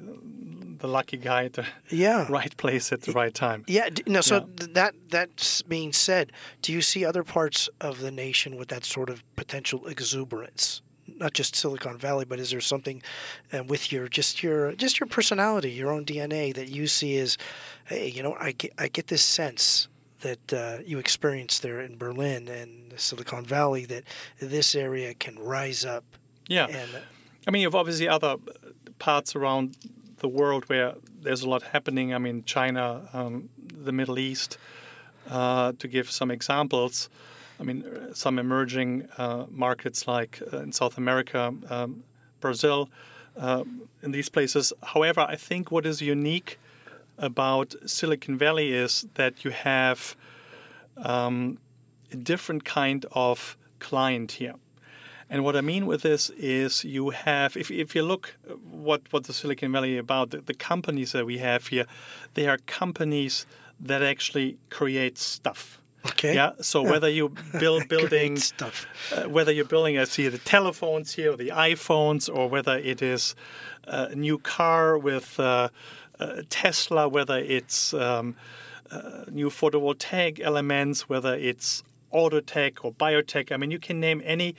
[0.78, 2.26] the lucky guy at the yeah.
[2.30, 3.64] right place at the right time.
[3.66, 3.88] Yeah.
[4.06, 4.20] No.
[4.20, 4.66] So Yeah.
[4.72, 9.08] that that's being said, do you see other parts of the nation with that sort
[9.08, 10.82] of potential exuberance?
[11.08, 13.02] Not just Silicon Valley, but is there something
[13.52, 17.38] uh, with your just your just your personality, your own DNA that you see as,
[17.86, 19.88] hey, you know, I get I get this sense
[20.20, 24.04] that uh, you experienced there in Berlin and Silicon Valley that
[24.40, 26.04] this area can rise up
[26.48, 26.66] Yeah.
[26.66, 26.90] and
[27.46, 28.36] I mean, you've obviously other
[28.98, 29.76] parts around
[30.18, 32.12] the world where there's a lot happening.
[32.14, 34.58] I mean, China, um, the Middle East,
[35.30, 37.08] uh, to give some examples.
[37.60, 42.02] I mean, uh, some emerging uh, markets like uh, in South America, um,
[42.40, 42.88] Brazil,
[43.36, 43.64] uh,
[44.02, 44.72] in these places.
[44.82, 46.58] However, I think what is unique
[47.18, 50.16] about Silicon Valley is that you have
[50.96, 51.58] um,
[52.12, 54.54] a different kind of client here.
[55.28, 58.36] And what I mean with this is you have, if, if you look
[58.70, 61.86] what, what the Silicon Valley is about, the, the companies that we have here,
[62.34, 63.44] they are companies
[63.80, 65.80] that actually create stuff.
[66.06, 66.52] okay, Yeah.
[66.60, 68.86] So whether you build building, stuff.
[69.12, 73.02] uh, whether you're building, I see the telephones here, or the iPhones, or whether it
[73.02, 73.34] is
[73.88, 75.68] uh, a new car with uh, uh,
[76.48, 78.36] Tesla, whether it's um,
[78.90, 83.52] uh, new photovoltaic elements, whether it's auto tech or biotech.
[83.52, 84.54] I mean, you can name any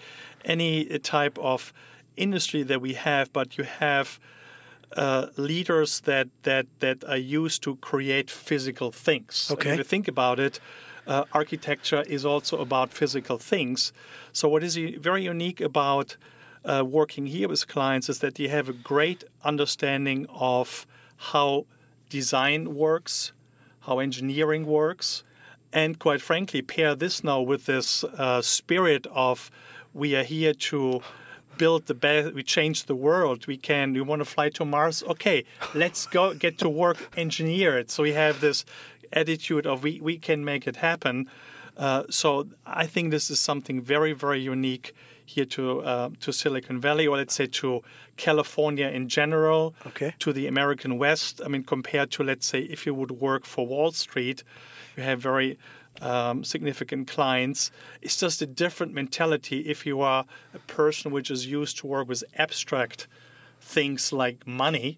[0.46, 1.74] any type of
[2.16, 4.20] industry that we have, but you have
[4.96, 9.50] uh, leaders that, that that are used to create physical things.
[9.52, 9.72] Okay.
[9.72, 10.60] if you think about it,
[11.08, 13.94] uh, architecture is also about physical things.
[14.34, 16.18] So what is very unique about
[16.66, 20.86] uh, working here with clients is that you have a great understanding of
[21.18, 21.66] how
[22.10, 23.32] design works,
[23.82, 25.24] how engineering works,
[25.74, 29.52] and quite frankly, pair this now with this uh, spirit of
[29.94, 31.02] we are here to
[31.58, 33.48] build the best, we change the world.
[33.48, 35.04] We can, we want to fly to Mars.
[35.04, 37.90] Okay, let's go get to work, engineer it.
[37.90, 38.64] So we have this
[39.12, 41.30] attitude of we, we can make it happen.
[41.76, 44.94] Uh, so I think this is something very, very unique
[45.28, 47.82] here to uh, to Silicon Valley, or let's say to
[48.16, 50.14] California in general, Okay.
[50.20, 51.42] to the American West.
[51.46, 54.44] I mean, compared to let's say if you would work for Wall Street,
[54.96, 55.58] you have very
[56.02, 57.72] um, significant clients.
[58.02, 62.08] It's just a different mentality if you are a person which is used to work
[62.08, 63.08] with abstract
[63.60, 64.98] things like money,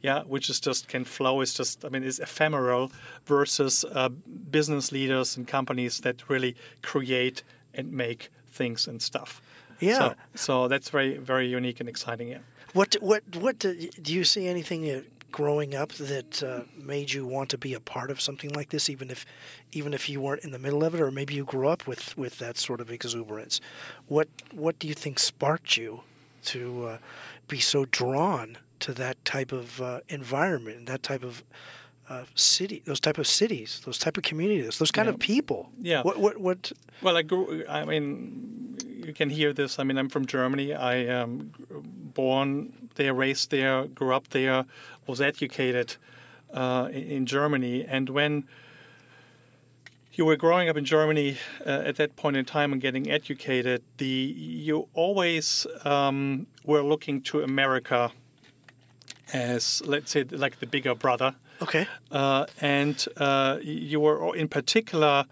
[0.00, 1.40] yeah, which is just can flow.
[1.42, 2.90] It's just, I mean, it's ephemeral
[3.26, 4.08] versus uh,
[4.50, 7.42] business leaders and companies that really create
[7.74, 9.42] and make things and stuff.
[9.80, 9.98] Yeah.
[9.98, 12.28] So, so that's very, very unique and exciting.
[12.28, 12.38] Yeah.
[12.74, 17.26] What what what do, do you see anything uh, growing up that uh, made you
[17.26, 19.24] want to be a part of something like this, even if
[19.72, 22.16] even if you weren't in the middle of it, or maybe you grew up with
[22.16, 23.60] with that sort of exuberance?
[24.06, 26.02] What what do you think sparked you
[26.44, 26.98] to uh,
[27.46, 31.42] be so drawn to that type of uh, environment and that type of
[32.08, 35.70] uh, city, those type of cities, those type of communities, those kind of people?
[35.80, 36.02] Yeah.
[36.02, 36.72] What what what?
[37.02, 37.64] Well, I grew.
[37.68, 39.78] I mean, you can hear this.
[39.78, 40.74] I mean, I'm from Germany.
[40.74, 41.52] I am
[42.14, 44.64] born there, raised there, grew up there,
[45.06, 45.96] was educated
[46.52, 47.84] uh, in, in Germany.
[47.84, 48.44] And when
[50.12, 53.82] you were growing up in Germany uh, at that point in time and getting educated,
[53.98, 58.10] the you always um, were looking to America
[59.32, 61.86] as, let's say, like the bigger brother Okay.
[62.12, 65.24] uh, and uh, you were in particular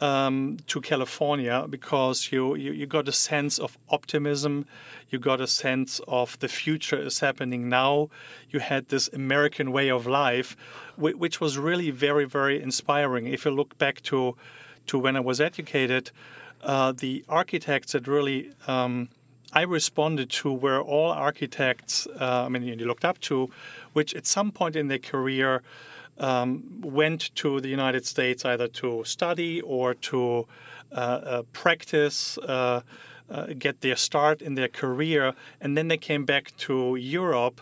[0.00, 4.66] um, to California because you, you, you got a sense of optimism,
[5.10, 8.10] you got a sense of the future is happening now.
[8.50, 10.56] You had this American way of life,
[10.96, 13.26] whi- which was really very very inspiring.
[13.26, 14.36] If you look back to
[14.88, 16.10] to when I was educated,
[16.62, 19.08] uh, the architects that really um,
[19.52, 23.50] I responded to were all architects, uh, I mean, you looked up to,
[23.92, 25.62] which at some point in their career
[26.18, 30.46] um, went to the United States either to study or to
[30.92, 32.80] uh, uh, practice, uh,
[33.28, 37.60] uh, get their start in their career, and then they came back to Europe.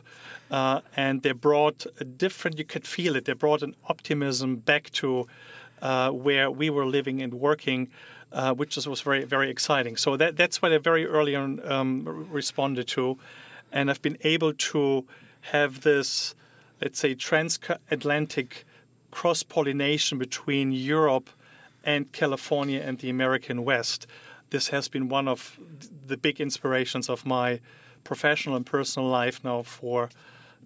[0.51, 4.91] Uh, and they brought a different, you could feel it, they brought an optimism back
[4.91, 5.27] to
[5.83, 7.89] uh, where we were living and working,
[8.35, 9.97] uh, which just was very, very exciting.
[9.97, 13.17] So that, that's what I very early on um, responded to.
[13.73, 15.07] And I've been able to
[15.53, 16.35] have this,
[16.83, 18.65] let's say, transatlantic
[19.11, 21.31] cross pollination between Europe
[21.85, 24.07] and California and the American West.
[24.51, 25.59] This has been one of
[26.07, 27.61] the big inspirations of my
[28.03, 30.11] professional and personal life now for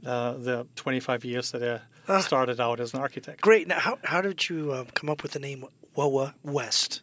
[0.06, 3.42] uh, the 25 years that I started out as an architect.
[3.42, 3.68] Great.
[3.68, 5.64] Now, how how did you uh, come up with the name
[5.96, 7.02] WOWA West?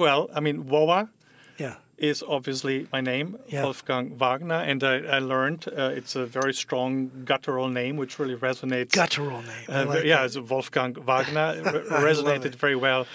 [0.00, 1.10] Well, I mean, WOWA
[1.58, 1.74] Yeah.
[1.98, 3.64] is obviously my name, Yeah.
[3.64, 8.34] Wolfgang Wagener, and I, I learned uh, it's a very strong guttural name, which really
[8.34, 8.92] resonates.
[8.92, 9.66] Guttural name.
[9.68, 13.06] Uh, like yeah, it's Wolfgang Wagener It resonated very well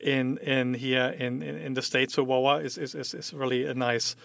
[0.00, 2.14] in in here in, in, in the states.
[2.14, 4.16] So WOWA is, is, is, is really a nice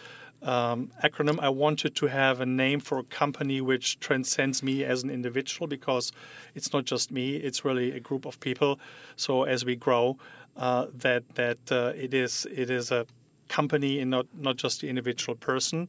[0.41, 1.37] um, acronym.
[1.41, 5.67] I wanted to have a name for a company which transcends me as an individual
[5.67, 6.13] because
[6.55, 8.79] it's not just me; it's really a group of people.
[9.17, 10.17] So as we grow,
[10.57, 13.05] uh, that that uh, it is it is a
[13.47, 15.87] company and not not just the individual person.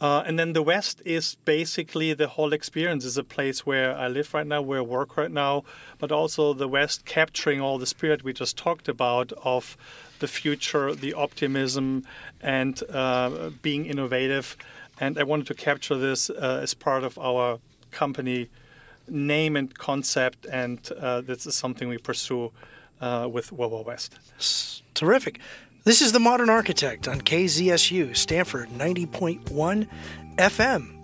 [0.00, 3.04] Uh, and then the West is basically the whole experience.
[3.04, 5.64] is a place where I live right now, where I work right now,
[5.98, 9.76] but also the West capturing all the spirit we just talked about of
[10.20, 12.04] the future, the optimism,
[12.40, 14.56] and uh, being innovative.
[15.00, 17.58] And I wanted to capture this uh, as part of our
[17.90, 18.48] company
[19.06, 22.52] name and concept, and uh, this is something we pursue
[23.00, 24.18] uh, with WOWA West.
[24.94, 25.40] Terrific.
[25.84, 29.88] This is The Modern Architect on KZSU, Stanford 90.1
[30.36, 30.96] FM.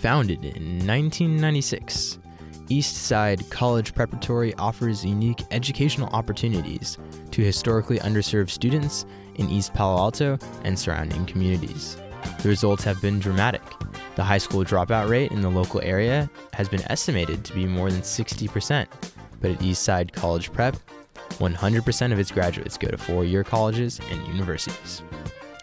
[0.00, 2.18] Founded in 1996,
[2.68, 6.98] Eastside College Preparatory offers unique educational opportunities
[7.30, 11.96] to historically underserved students in East Palo Alto and surrounding communities.
[12.42, 13.62] The results have been dramatic.
[14.16, 17.90] The high school dropout rate in the local area has been estimated to be more
[17.90, 18.86] than 60%,
[19.42, 20.76] but at Eastside College Prep,
[21.32, 25.02] 100% of its graduates go to four year colleges and universities.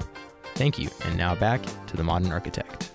[0.55, 2.91] Thank you, and now back to the modern architect.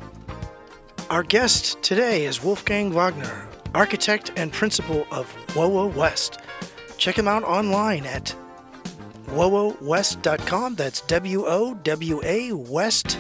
[1.11, 6.41] Our guest today is Wolfgang Wagener, architect and principal of WOWA West.
[6.97, 8.35] Check him out online at
[9.33, 10.75] wowawest.com.
[10.77, 13.19] That's W O W A West.com.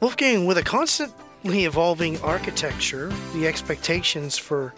[0.00, 4.74] Wolfgang, with a constantly evolving architecture, the expectations for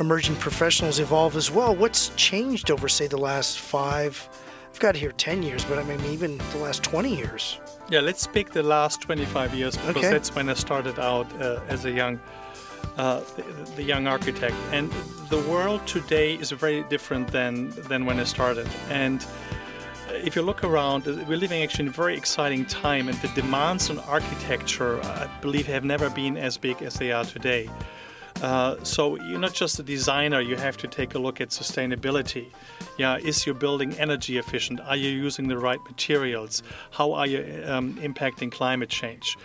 [0.00, 1.74] emerging professionals evolve as well.
[1.74, 4.28] What's changed over, say, the last five?
[4.72, 7.58] I've got here 10 years, but I mean, even the last 20 years.
[7.90, 10.10] Yeah, let's pick the last 25 years because Okay.
[10.10, 12.20] that's when I started out uh, as a young,
[12.98, 13.42] uh, the,
[13.76, 14.56] the young architect.
[14.72, 14.92] And
[15.30, 18.68] the world today is very different than than when I started.
[18.90, 19.24] And
[20.10, 23.90] if you look around, we're living actually in a very exciting time, and the demands
[23.90, 27.70] on architecture, I believe, have never been as big as they are today.
[28.42, 32.46] Uh, so you're not just a designer; you have to take a look at sustainability.
[32.96, 34.80] Yeah, is your building energy efficient?
[34.80, 36.62] Are you using the right materials?
[36.90, 39.36] How are you um, impacting climate change?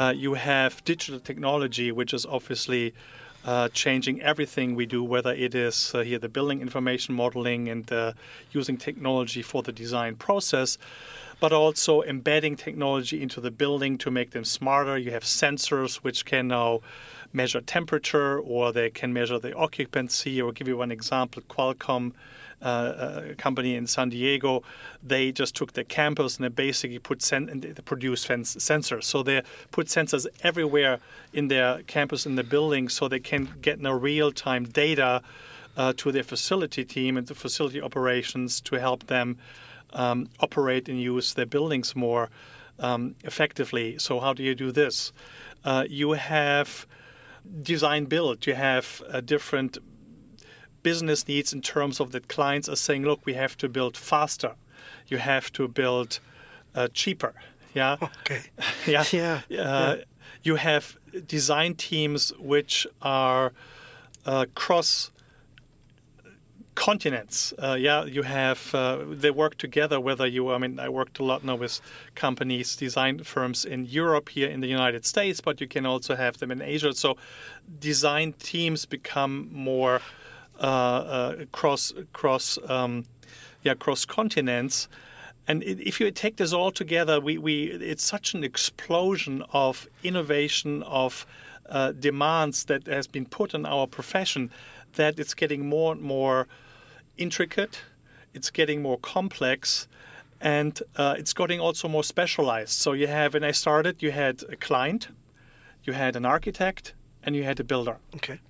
[0.00, 2.94] Uh, you have digital technology, which is obviously
[3.44, 7.92] uh, changing everything we do, whether it is uh, here the building information modeling and
[7.92, 8.10] uh,
[8.50, 10.78] using technology for the design process,
[11.40, 14.96] but also embedding technology into the building to make them smarter.
[14.98, 16.80] You have sensors which can now
[17.32, 20.40] measure temperature or they can measure the occupancy.
[20.40, 22.12] Or give you one example, Qualcomm.
[22.62, 24.62] Uh, a company in San Diego,
[25.02, 29.04] they just took their campus and they basically put sen- and they produce sensors.
[29.04, 30.98] So they put sensors everywhere
[31.32, 35.22] in their campus in the building, so they can get now real-time data
[35.78, 39.38] uh, to their facility team and the facility operations to help them
[39.92, 42.28] um, operate and use their buildings more
[42.78, 43.98] um, effectively.
[43.98, 45.12] So how do you do this?
[45.64, 46.86] Uh, you have
[47.62, 48.46] design build.
[48.46, 49.78] You have uh, different
[50.82, 54.54] business needs in terms of that clients are saying, look, we have to build faster.
[55.08, 56.20] You have to build
[56.74, 57.34] uh, cheaper.
[57.74, 57.96] Yeah.
[58.20, 58.40] Okay.
[58.86, 59.04] yeah.
[59.12, 59.96] Yeah, Uh,
[60.42, 63.52] You have design teams which are
[64.24, 65.10] uh, cross
[66.74, 67.52] continents.
[67.58, 70.00] Uh, yeah, you have uh, they work together.
[70.00, 71.80] Whether you, I mean, I worked a lot now with
[72.14, 76.38] companies, design firms in Europe, here in the United States, but you can also have
[76.38, 76.92] them in Asia.
[76.92, 77.16] So,
[77.80, 80.00] design teams become more
[80.60, 83.04] uh, uh, cross cross um,
[83.62, 84.88] yeah cross continents.
[85.48, 90.84] And if you take this all together, we, we it's such an explosion of innovation
[90.84, 91.26] of
[91.68, 94.50] uh, demands that has been put on our profession
[94.94, 96.46] that it's getting more and more
[97.16, 97.80] intricate,
[98.34, 99.88] it's getting more complex,
[100.40, 102.70] and uh, it's getting also more specialized.
[102.70, 105.08] So you have, when I started, you had a client,
[105.84, 107.98] you had an architect, and you had a builder.
[108.14, 108.40] Okay.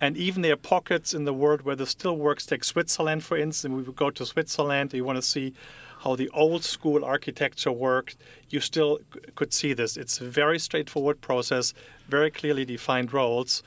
[0.00, 2.46] And even there are pockets in the world where this still works.
[2.46, 3.74] Take Switzerland, for instance.
[3.74, 4.92] We would go to Switzerland.
[4.94, 5.52] You want to see
[6.00, 8.16] how the old school architecture worked.
[8.48, 9.00] You still
[9.34, 9.96] could see this.
[9.96, 11.74] It's a very straightforward process,
[12.08, 13.62] very clearly defined roles.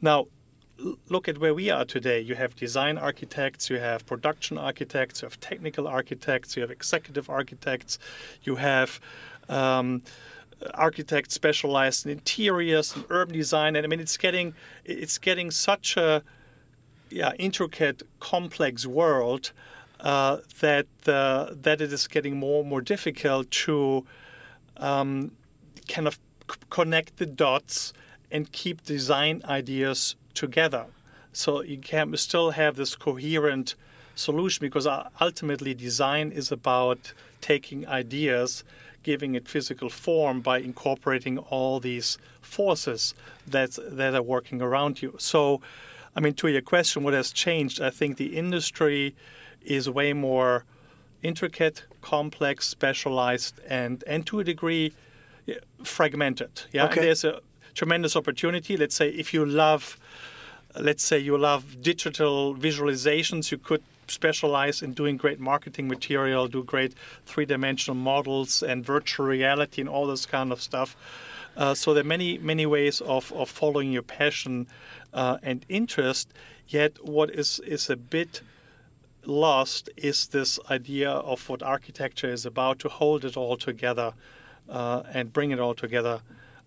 [0.00, 0.26] Now,
[1.08, 2.20] look at where we are today.
[2.20, 7.28] You have design architects, you have production architects, you have technical architects, you have executive
[7.28, 7.98] architects,
[8.42, 9.00] you have
[9.48, 10.02] um,
[10.74, 14.54] architects specialized in interiors and urban design, and I mean it's getting
[14.84, 16.22] it's getting such a
[17.10, 19.52] yeah intricate, complex world
[20.00, 24.06] uh, that uh, that it is getting more and more difficult to
[24.76, 25.32] um,
[25.88, 26.14] kind of
[26.50, 27.92] c- connect the dots
[28.30, 30.84] and keep design ideas together.
[31.32, 33.74] So you can still have this coherent
[34.14, 38.64] solution because uh, ultimately design is about taking ideas,
[39.02, 43.14] giving it physical form by incorporating all these forces
[43.46, 45.14] that that are working around you.
[45.18, 45.60] So,
[46.16, 47.80] I mean, to your question, what has changed?
[47.80, 49.14] I think the industry
[49.62, 50.64] is way more
[51.22, 54.92] intricate, complex, specialized, and and to a degree
[55.84, 56.54] fragmented.
[56.72, 57.00] Yeah, okay.
[57.02, 57.40] there's a
[57.78, 58.76] tremendous opportunity.
[58.76, 59.98] Let's say if you love,
[60.88, 66.64] let's say you love digital visualizations, you could specialize in doing great marketing material, do
[66.64, 66.92] great
[67.26, 70.96] three-dimensional models and virtual reality and all this kind of stuff.
[71.56, 74.66] Uh, so there are many many ways of, of following your passion
[75.14, 76.26] uh, and interest.
[76.68, 78.42] Yet what is is a bit
[79.24, 84.12] lost is this idea of what architecture is about to hold it all together
[84.68, 86.20] uh, and bring it all together.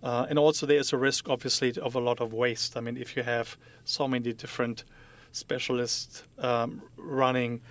[0.04, 2.76] Uh, and also, there is a risk, obviously, of a lot of waste.
[2.76, 4.84] I mean, if you have so many different
[5.32, 7.62] specialists um, running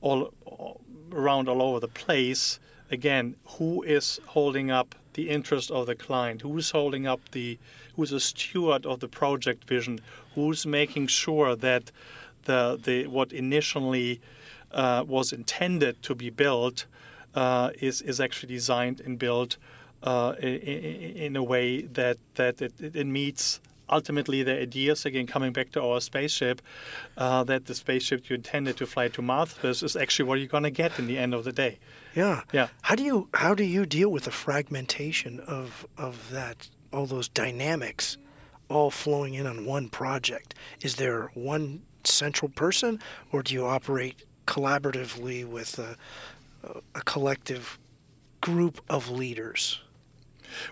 [0.00, 0.80] all, all
[1.12, 2.60] around all over the place,
[2.90, 6.42] again, who is holding up the interest of the client?
[6.42, 7.58] Who's holding up the?
[7.96, 10.00] Who's a steward of the project vision?
[10.34, 11.90] Who's making sure that
[12.44, 14.20] the the what initially
[14.72, 16.86] uh, was intended to be built
[17.34, 19.56] uh, is is actually designed and built
[20.02, 20.54] uh, in,
[21.24, 25.82] in, a way that that it, it, meets ultimately the ideas again coming back to
[25.82, 26.62] our spaceship
[27.16, 30.62] uh, that the spaceship you intended to fly to Mars is actually what you're going
[30.62, 31.78] to get in the end of the day.
[32.14, 32.42] Yeah.
[32.52, 32.68] Yeah.
[32.82, 37.28] How do you how do you deal with the fragmentation of of that all those
[37.28, 38.16] dynamics
[38.68, 40.54] all flowing in on one project?
[40.80, 43.00] Is there one central person
[43.32, 45.96] or do you operate collaboratively with a,
[46.94, 47.78] a collective
[48.40, 49.80] group of leaders?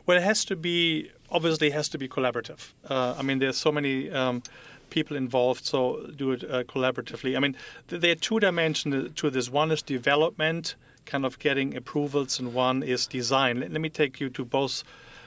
[0.07, 2.72] Well, it has to be obviously it has to be collaborative.
[2.89, 4.43] Uh, I mean, there's so many um,
[4.91, 7.37] people involved, so do it uh, collaboratively.
[7.37, 7.57] I mean,
[7.89, 9.51] th- there are two dimensions to this.
[9.51, 10.74] One is development,
[11.05, 13.61] kind of getting approvals, and one is design.
[13.61, 14.85] Let, let me take you to both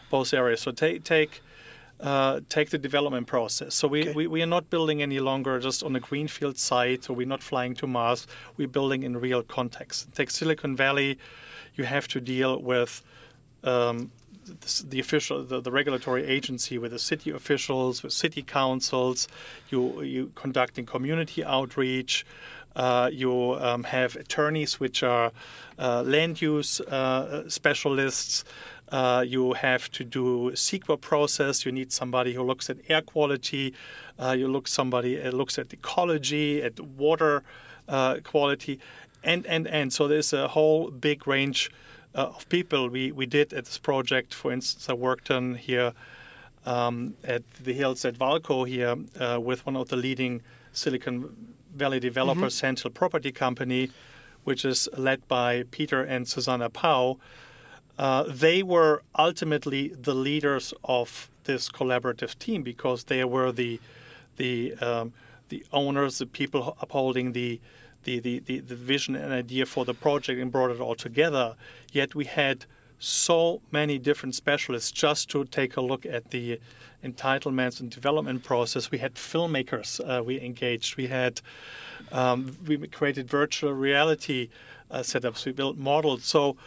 [0.09, 0.61] both areas.
[0.61, 1.41] So take take.
[2.03, 3.75] Uh, take the development process.
[3.75, 4.13] So we, Okay.
[4.13, 7.43] we, we are not building any longer just on a greenfield site, or we're not
[7.43, 8.25] flying to Mars.
[8.57, 10.11] We're building in real context.
[10.15, 11.19] Take Silicon Valley,
[11.75, 13.03] you have to deal with
[13.63, 14.09] um,
[14.83, 19.27] the, official, the, the regulatory agency, with the city officials, with city councils.
[19.69, 22.25] You you conducting community outreach.
[22.75, 25.31] Uh, you um, have attorneys, which are
[25.77, 28.45] uh, land use uh, specialists.
[28.89, 31.65] Uh, you have to do CEQA process.
[31.65, 33.73] You need somebody who looks at air quality.
[34.19, 37.43] Uh, you look somebody uh, looks at ecology, at water
[38.23, 38.79] quality,
[39.23, 41.71] and and and so there's a whole big range
[42.13, 44.33] of people we, we did at this project.
[44.33, 45.93] For instance, I worked on here
[46.65, 50.41] um, at the hills at Vallco here uh, with one of the leading
[50.73, 53.89] Silicon Valley developers, Sand Hill Property Company,
[54.43, 57.17] which is led by Peter and Susanna Pau.
[57.97, 63.79] Uh, they were ultimately the leaders of this collaborative team because they were the
[64.37, 65.13] the um,
[65.49, 67.59] the owners, the people upholding the
[68.03, 71.55] the, the, the, the vision and idea for the project and brought it all together.
[71.91, 72.65] Yet we had
[72.99, 76.59] so many different specialists just to take a look at the
[77.03, 78.91] entitlements and development process.
[78.91, 80.97] We had filmmakers uh, we engaged.
[80.97, 81.41] We had
[82.11, 84.49] um, we created virtual reality
[84.91, 85.45] uh, setups.
[85.45, 86.25] We built models.
[86.25, 86.57] So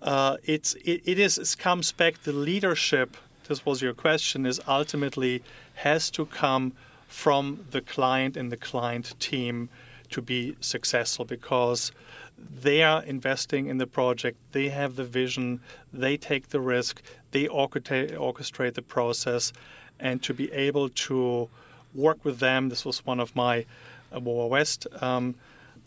[0.00, 3.16] uh, it's it, it is it comes back the leadership.
[3.48, 4.46] This was your question.
[4.46, 5.42] Is ultimately
[5.74, 6.72] has to come
[7.06, 9.68] from the client and the client team
[10.12, 11.92] to be successful because
[12.38, 15.60] they are investing in the project, they have the vision,
[15.92, 19.52] they take the risk, they orchestrate, the process,
[20.00, 21.48] and to be able to
[21.94, 22.68] work with them.
[22.68, 23.64] This was one of my
[24.12, 25.34] uh, WOWA West um,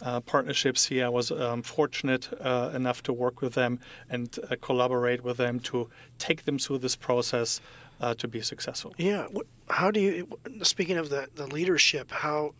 [0.01, 1.05] uh, partnerships here.
[1.05, 5.59] I was um, fortunate uh, enough to work with them and uh, collaborate with them
[5.61, 7.61] to take them through this process
[8.01, 8.93] uh, to be successful.
[8.97, 9.27] Yeah.
[9.69, 10.27] How do you,
[10.63, 12.53] speaking of the, the leadership, how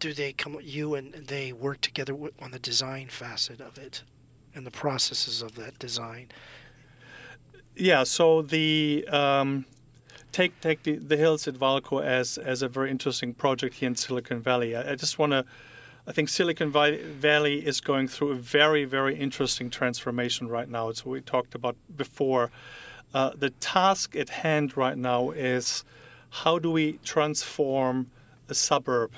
[0.00, 4.02] do they come, you and they work together on the design facet of it
[4.54, 6.28] and the processes of that design?
[7.76, 9.64] Yeah, so the um,
[10.32, 13.96] take take the, the hills at Vallco as as a very interesting project here in
[13.96, 14.74] Silicon Valley.
[14.74, 15.44] I, I just want to.
[16.06, 20.88] I think Silicon Valley is going through a very very interesting transformation right now.
[20.88, 22.50] It's what we talked about before.
[23.12, 25.84] Uh, the task at hand right now is
[26.30, 28.10] how do we transform
[28.48, 29.12] a suburb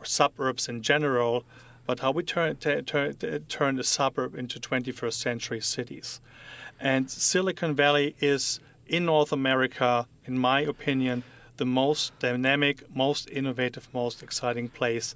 [0.00, 1.44] or suburbs in general,
[1.86, 3.14] but how we turn, t- turn,
[3.48, 6.20] turn a suburb into 21st century cities.
[6.80, 11.22] And Silicon Valley is, in North America, in my opinion,
[11.58, 15.14] the most dynamic, most innovative, most exciting place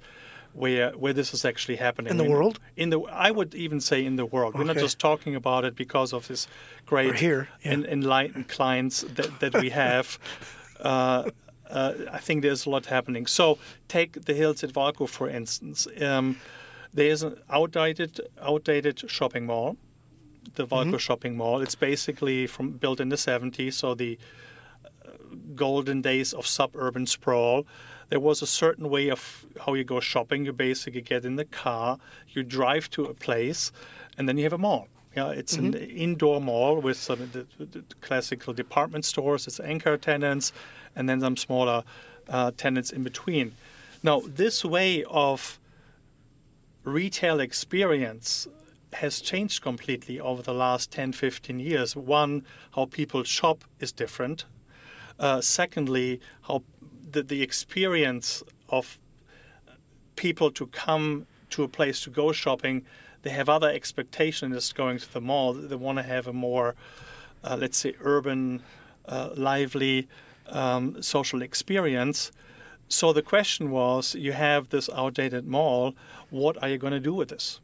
[0.53, 2.59] where where this is actually happening in the world.
[2.77, 4.55] In the, I would even say in the world.
[4.55, 6.47] We're not just talking about it because of this
[6.85, 7.71] great We're here, yeah.
[7.71, 10.17] en- enlightened clients that, that we have.
[10.79, 11.29] uh,
[11.69, 13.25] uh, I think there's a lot happening.
[13.27, 13.57] So
[13.87, 15.87] take the hills at Vallco, for instance.
[16.01, 16.37] Um,
[16.93, 19.75] there's an outdated outdated shopping mall,
[20.55, 20.97] the Vallco Mm-hmm.
[20.97, 21.61] shopping mall.
[21.61, 24.17] It's basically from built in the 70s, so the
[25.55, 27.65] golden days of suburban sprawl.
[28.09, 30.45] There was a certain way of how you go shopping.
[30.45, 31.97] You basically get in the car,
[32.29, 33.71] you drive to a place,
[34.17, 34.87] and then you have a mall.
[35.17, 40.51] Yeah, it's an indoor mall with some the, the classical department stores, its anchor tenants,
[40.95, 41.83] and then some smaller
[42.29, 43.53] uh, tenants in between.
[44.03, 45.59] Now, this way of
[46.83, 48.47] retail experience
[48.93, 51.95] has changed completely over the last 10, 15 years.
[51.95, 54.45] One, how people shop is different.
[55.19, 56.63] Uh, secondly, how
[57.11, 58.97] the, the experience of
[60.15, 62.85] people to come to a place to go shopping,
[63.23, 65.53] they have other expectations going to the mall.
[65.53, 66.75] They want to have a more,
[67.43, 68.61] uh, let's say, urban,
[69.07, 70.07] uh, lively
[70.47, 72.31] um, social experience.
[72.87, 75.95] So the question was, you have this outdated mall.
[76.29, 77.59] What are you going to do with this?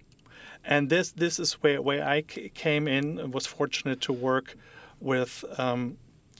[0.63, 4.55] And this this is where where I came in and was fortunate to work
[4.99, 5.97] with um,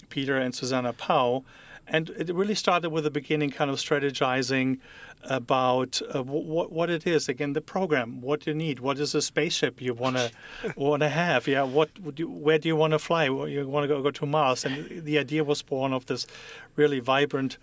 [0.09, 1.43] Peter and Susanna Pau.
[1.87, 4.79] And it really started with the beginning, kind of strategizing
[5.25, 7.29] about uh, what what it is.
[7.29, 10.31] Again, the program, what you need, what is a spaceship you want to
[10.75, 11.47] want to have.
[11.47, 13.25] Yeah, what would you, where do you want to fly?
[13.25, 16.27] You want to go, go to Mars, and the idea was born of this
[16.75, 17.57] really vibrant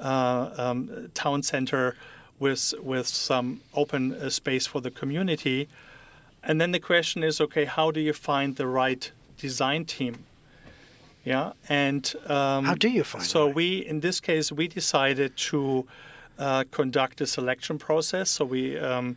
[0.00, 1.96] uh, um, town center
[2.38, 5.68] with with some open uh, space for the community.
[6.44, 10.24] And then the question is, okay, how do you find the right design team?
[11.24, 14.66] Yeah, and um, How do you find So the right- we, in this case, we
[14.66, 15.86] decided to
[16.38, 18.30] uh, conduct a selection process.
[18.30, 19.16] So we um,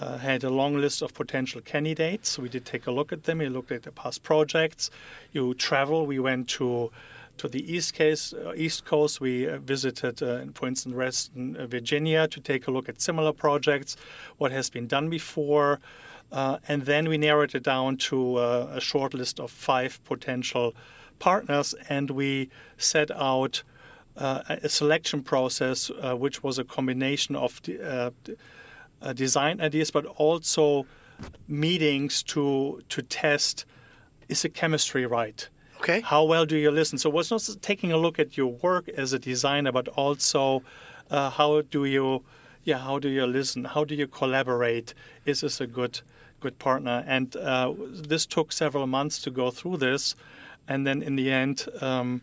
[0.00, 2.38] uh, had a long list of potential candidates.
[2.38, 3.38] We did take a look at them.
[3.38, 4.90] We looked at the past projects.
[5.32, 6.06] You travel.
[6.06, 6.90] We went to
[7.38, 9.20] to the east case, uh, east coast.
[9.20, 13.32] We uh, visited, uh, for instance, Western uh, Virginia to take a look at similar
[13.32, 13.96] projects,
[14.38, 15.78] what has been done before,
[16.32, 20.74] uh, and then we narrowed it down to a short list of five potential
[21.18, 23.62] partners, and we set out
[24.18, 28.10] a a selection process, uh, which was a combination of the, uh,
[29.02, 30.86] uh, design ideas, but also
[31.46, 33.66] meetings to to test
[34.28, 35.48] is the chemistry right.
[35.80, 36.00] Okay.
[36.00, 36.98] How well do you listen?
[36.98, 40.62] So it was not taking a look at your work as a designer, but also
[41.10, 42.24] uh, how do you,
[42.64, 43.64] yeah, how do you listen?
[43.64, 44.92] How do you collaborate?
[45.24, 46.00] Is this a good,
[46.40, 47.04] good partner?
[47.06, 50.16] And uh, this took several months to go through this,
[50.66, 52.22] and then in the end, um,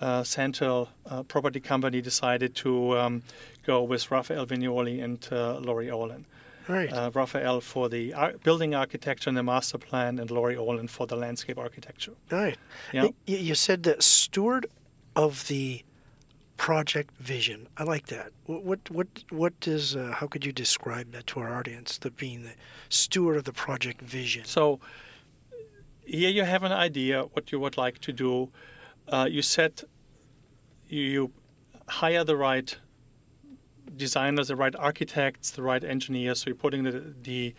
[0.00, 3.22] uh, Sand Hill uh, Property Company decided to um,
[3.66, 6.26] go with Rafael Viñoly and uh, Laurie Olin.
[6.68, 6.92] Right.
[6.92, 11.06] Uh, Rafael for the ar- building architecture and the master plan, and Laurie Olin for
[11.06, 12.12] the landscape architecture.
[12.30, 12.56] right.
[12.92, 13.08] yeah.
[13.26, 14.66] You said that steward
[15.14, 15.84] of the
[16.56, 17.68] project vision.
[17.76, 18.32] I like that.
[18.46, 19.94] What what what, what is?
[19.94, 21.98] Uh, how could you describe that to our audience?
[21.98, 22.54] The being the
[22.88, 24.44] steward of the project vision.
[24.44, 24.80] So
[26.04, 28.50] here you have an idea what you would like to do.
[29.08, 29.84] Uh, you set,
[30.88, 31.32] you, you
[31.88, 32.76] hire the right
[33.96, 36.40] designers, the right architects, the right engineers.
[36.40, 37.54] So you're putting the, the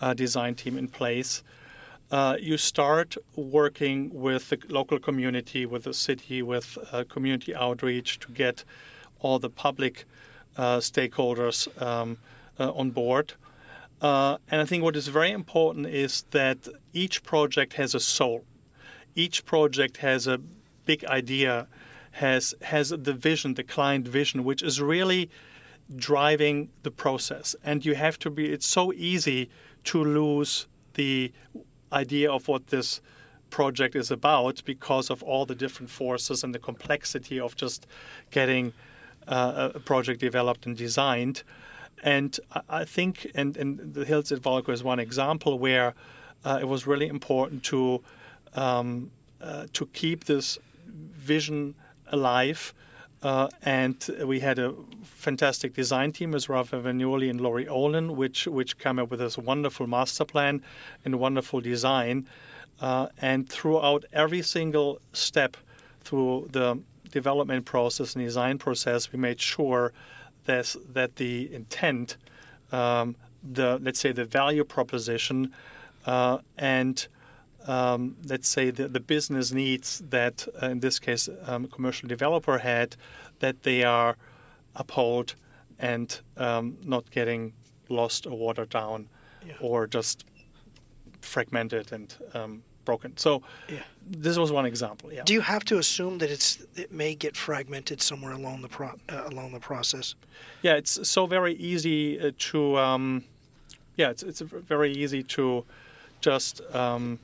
[0.00, 1.42] uh, design team in place.
[2.10, 8.18] Uh, you start working with the local community, with the city, with uh, community outreach
[8.20, 8.64] to get
[9.20, 10.06] all the public
[10.56, 12.18] uh, stakeholders um,
[12.58, 13.34] uh, on board.
[14.00, 18.44] Uh, and I think what is very important is that each project has a soul.
[19.14, 20.40] Each project has a
[20.92, 21.54] big idea,
[22.24, 25.22] has has the vision, the client vision, which is really
[25.96, 27.46] driving the process.
[27.68, 28.44] And you have to be.
[28.54, 29.40] It's so easy
[29.90, 30.52] to lose
[30.94, 31.32] the
[32.02, 33.00] idea of what this
[33.50, 37.86] project is about because of all the different forces and the complexity of just
[38.30, 38.72] getting
[39.28, 41.42] uh, a project developed and designed.
[42.02, 42.32] And
[42.80, 45.88] I- think, and, and the Hills at Vallco is one example where
[46.44, 47.80] uh, it was really important to
[48.64, 49.10] um,
[49.40, 50.58] uh, to keep this
[51.12, 51.74] vision
[52.06, 52.74] alive
[53.22, 58.46] Uh, and we had a fantastic design team with Rafa Viñoly and Laurie Olin, which
[58.46, 60.62] which came up with this wonderful master plan
[61.04, 62.26] and wonderful design.
[62.80, 65.56] Uh, and throughout every single step
[66.00, 66.78] through the
[67.12, 69.92] development process and design process, we made sure
[70.46, 72.16] that that the intent,
[72.72, 75.52] um, the let's say the value proposition,
[76.06, 77.06] uh, and
[77.66, 82.58] um, let's say the, the business needs that uh, in this case um, commercial developer
[82.58, 82.96] had
[83.40, 84.16] that they are
[84.76, 85.34] upheld
[85.78, 87.52] and um, not getting
[87.88, 89.08] lost or watered down
[89.46, 89.54] Yeah.
[89.60, 90.24] or just
[91.20, 93.82] fragmented and um, broken so Yeah.
[94.06, 97.36] this was one example yeah Do you have to assume that it's it may get
[97.36, 100.14] fragmented somewhere along the pro, uh, along the process?
[100.62, 103.24] yeah it's so very easy uh, to um,
[103.96, 105.64] yeah it's, it's very easy to
[106.20, 107.18] just um,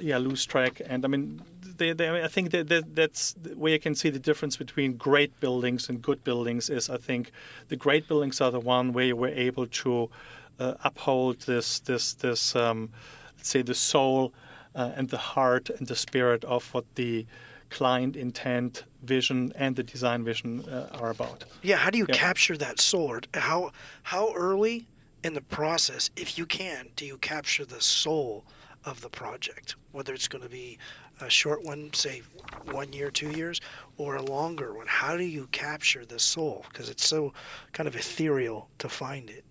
[0.00, 1.40] yeah lose track and i mean
[1.78, 5.38] they, they, I think that, that that's where you can see the difference between great
[5.40, 7.32] buildings and good buildings is I think
[7.68, 10.10] the great buildings are the one where you were able to
[10.58, 12.90] uh, uphold this this this um,
[13.36, 14.32] let's say the soul
[14.74, 17.26] uh, and the heart and the spirit of what the
[17.70, 21.44] client intent vision and the design vision uh, are about.
[21.62, 21.76] Yeah.
[21.76, 22.14] How do you Yeah.
[22.14, 23.20] capture that soul?
[23.34, 23.72] How
[24.04, 24.86] how early
[25.22, 28.44] in the process, if you can, do you capture the soul
[28.86, 29.76] of the project?
[29.92, 30.78] Whether it's going to be
[31.20, 32.22] a short one, say
[32.70, 33.60] one year, two years,
[33.98, 34.86] or a longer one.
[34.86, 36.64] How do you capture the soul?
[36.68, 37.32] Because it's so
[37.72, 39.44] kind of ethereal to find it.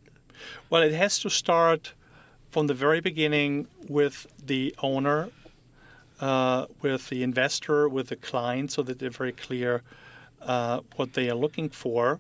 [0.69, 1.93] Well, it has to start
[2.51, 5.29] from the very beginning with the owner,
[6.21, 9.81] uh, with the investor, with the client, so that they're very clear
[10.41, 12.19] uh, what they are looking for,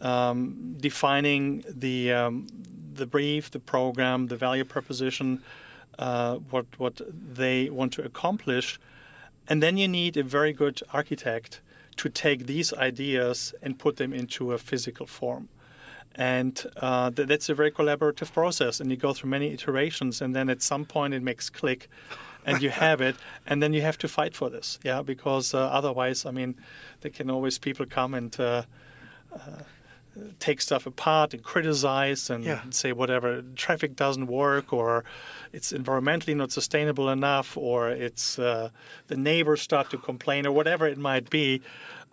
[0.00, 2.46] um, defining the um,
[2.94, 5.42] the brief, the program, the value proposition,
[5.98, 8.78] uh, what what they want to accomplish,
[9.48, 11.60] and then you need a very good architect
[11.96, 15.48] to take these ideas and put them into a physical form.
[16.14, 20.34] And uh, th- that's a very collaborative process and you go through many iterations and
[20.34, 21.88] then at some point it makes click
[22.46, 25.02] and you have it and then you have to fight for this yeah?
[25.02, 26.56] Because uh, otherwise i mean
[27.02, 28.62] there can always people come and uh,
[29.32, 29.38] uh,
[30.38, 32.62] take stuff apart and criticize and Yeah.
[32.70, 35.04] say whatever traffic doesn't work or
[35.52, 38.70] it's environmentally not sustainable enough or it's uh,
[39.08, 41.60] the neighbors start to complain or whatever it might be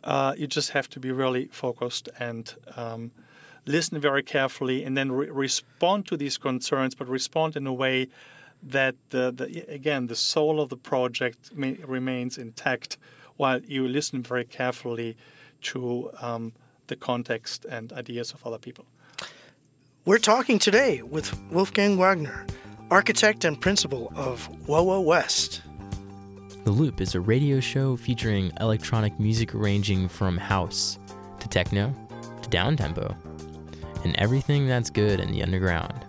[0.03, 3.11] uh, you just have to be really focused and um,
[3.65, 8.07] listen very carefully and then re- respond to these concerns, but respond in a way
[8.61, 12.97] that the, the again the soul of the project may, remains intact,
[13.37, 15.17] while you listen very carefully
[15.61, 16.53] to um,
[16.87, 18.85] the context and ideas of other people.
[20.05, 22.49] We're talking today with Wolfgang Wagener,
[22.91, 25.61] architect and principal of WOWA West.
[26.63, 30.99] The Loop is a radio show featuring electronic music ranging from house
[31.39, 31.93] to techno
[32.41, 33.15] to downtempo
[34.03, 36.05] and everything that's good in the underground.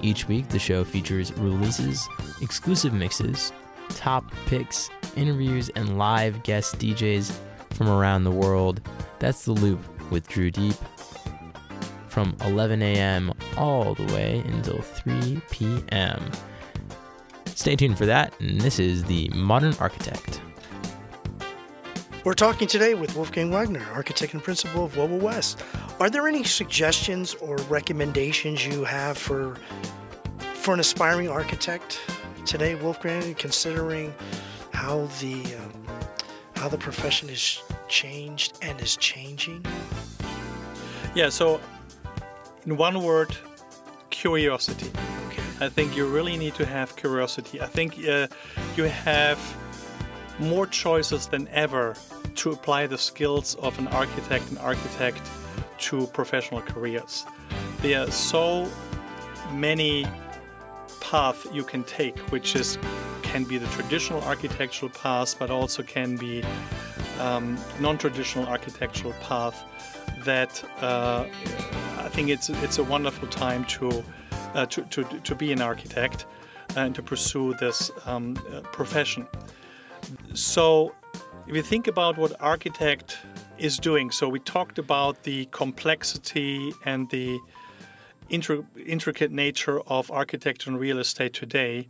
[0.00, 2.08] Each week, the show features releases,
[2.40, 3.52] exclusive mixes,
[3.90, 7.36] top picks, interviews, and live guest DJs
[7.70, 8.80] from around the world.
[9.18, 10.76] That's The Loop with Drew Deep
[12.08, 13.32] from 11 a.m.
[13.56, 16.30] all the way until 3 p.m.
[17.46, 20.40] Stay tuned for that, and this is The Modern Architect.
[22.24, 25.64] We're talking today with Wolfgang Wagener, architect and principal of WOWA West.
[26.00, 29.56] Are there any suggestions or recommendations you have for
[30.54, 32.00] for an aspiring architect
[32.44, 34.14] today, Wolfgang, considering
[34.72, 35.86] how the um,
[36.56, 39.64] how the profession has changed and is changing?
[41.14, 41.28] Yeah.
[41.28, 41.60] So,
[42.66, 43.36] in one word,
[44.10, 44.90] curiosity.
[45.28, 45.42] Okay.
[45.60, 47.60] I think you really need to have curiosity.
[47.60, 48.28] I think uh,
[48.76, 49.38] you have
[50.38, 51.96] more choices than ever
[52.36, 55.20] to apply the skills of an architect and architect
[55.78, 57.24] to professional careers.
[57.82, 58.70] There are so
[59.52, 60.06] many
[61.00, 62.78] paths you can take, which is
[63.22, 66.42] can be the traditional architectural path, but also can be
[67.18, 69.64] um, non-traditional architectural path.
[70.24, 71.26] That uh,
[71.98, 74.04] I think it's it's a wonderful time to
[74.54, 76.26] uh, to, to, to be an architect
[76.76, 79.26] and to pursue this um, uh, profession.
[80.34, 80.94] So,
[81.46, 83.18] if you think about what architect
[83.58, 87.38] is doing, so we talked about the complexity and the
[88.30, 91.88] intri- intricate nature of architecture and real estate today,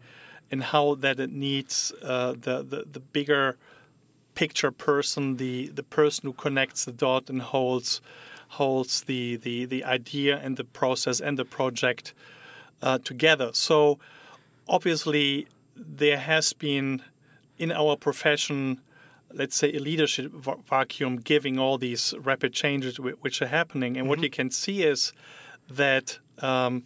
[0.50, 3.56] and how that it needs uh, the, the the bigger
[4.38, 8.00] picture person, the the person who connects the dot and holds
[8.58, 12.14] holds the the the idea and the process and the project
[12.86, 13.50] uh, together.
[13.52, 13.98] So
[14.68, 17.02] obviously there has been
[17.58, 18.80] in our profession
[19.40, 20.32] let's say, a leadership
[20.70, 23.98] vacuum giving all these rapid changes which are happening.
[23.98, 25.12] And what you can see is
[25.68, 26.84] that um,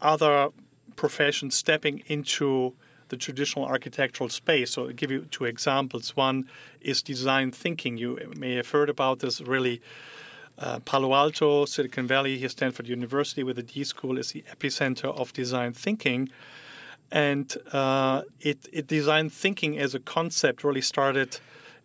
[0.00, 0.48] other
[0.96, 2.74] professions stepping into
[3.12, 4.68] the traditional architectural space.
[4.72, 6.16] So I'll give you two examples.
[6.16, 6.48] One
[6.80, 7.98] is design thinking.
[7.98, 8.10] You
[8.44, 9.80] may have heard about this really.
[10.58, 15.10] Uh, Palo Alto, Silicon Valley, here Stanford University with the D School is the epicenter
[15.20, 16.28] of design thinking.
[17.10, 21.30] And uh, it, it design thinking as a concept really started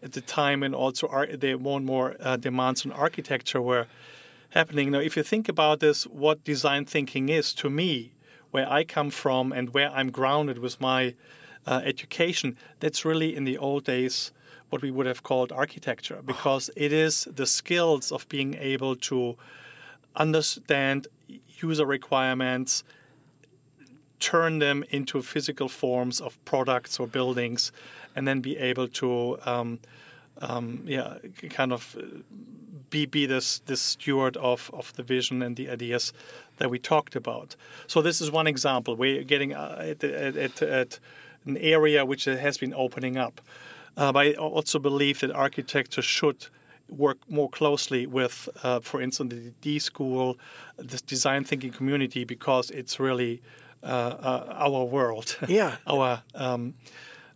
[0.04, 3.88] at the time and also ar- there more and more uh, demands on architecture were
[4.50, 4.92] happening.
[4.92, 8.12] Now, if you think about this, what design thinking is to me,
[8.58, 11.14] where I come from and where I'm grounded with my
[11.68, 14.32] uh, education, that's really in the old days
[14.72, 19.38] what we would have called architecture because it is the skills of being able to
[20.16, 21.08] understand
[21.62, 22.84] user requirements,
[24.20, 27.72] turn them into physical forms of products or buildings,
[28.16, 29.80] and then be able to, um,
[30.42, 31.18] um, yeah,
[31.52, 32.02] kind of uh,
[32.90, 36.14] be be this this steward of of the vision and the ideas
[36.58, 37.56] that we talked about.
[37.88, 38.96] So this is one example.
[38.96, 41.00] We're getting uh, at, at, at,
[41.46, 43.42] an area which has been opening up.
[43.96, 46.48] Uh, but I also believe that architecture should
[46.90, 50.38] work more closely with, uh, for instance, the D School,
[50.78, 53.42] this design thinking community, because it's really
[53.84, 55.38] uh, uh our world.
[55.48, 55.78] Yeah.
[55.88, 56.74] our um,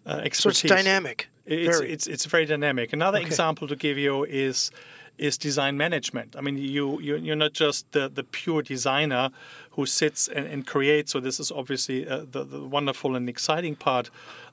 [0.06, 0.72] uh, So expertise.
[0.72, 1.30] it's dynamic.
[1.46, 1.92] It's, Very.
[1.92, 2.94] it's it's very dynamic.
[2.94, 3.28] Another Okay.
[3.28, 4.72] example to give you is
[5.18, 6.36] is design management.
[6.36, 9.30] I mean, you, you you're not just the, the pure designer
[9.72, 11.12] who sits and, and creates.
[11.12, 14.10] So this is obviously uh, the, the wonderful and exciting part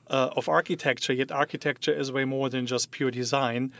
[0.09, 1.13] uh, of architecture.
[1.13, 3.71] Yet architecture is way more than just pure design.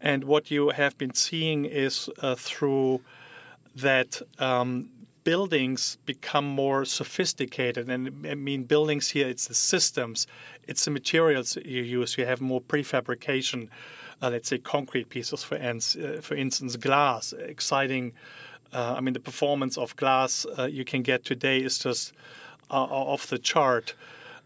[0.00, 3.00] And what you have been seeing is uh, through
[3.76, 4.88] that um,
[5.24, 7.88] buildings become more sophisticated.
[7.88, 10.26] And I mean, buildings here, it's the systems,
[10.66, 12.18] it's the materials that you use.
[12.18, 13.68] You have more prefabrication,
[14.30, 18.12] let's say concrete pieces, for, ins- uh, for instance, glass, exciting.
[18.72, 22.12] Uh, I mean, the performance of glass uh, you can get today is just
[22.70, 23.94] uh, off the chart.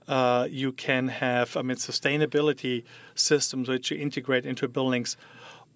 [0.09, 5.17] Uh, you can have, I mean, sustainability systems which you integrate into buildings.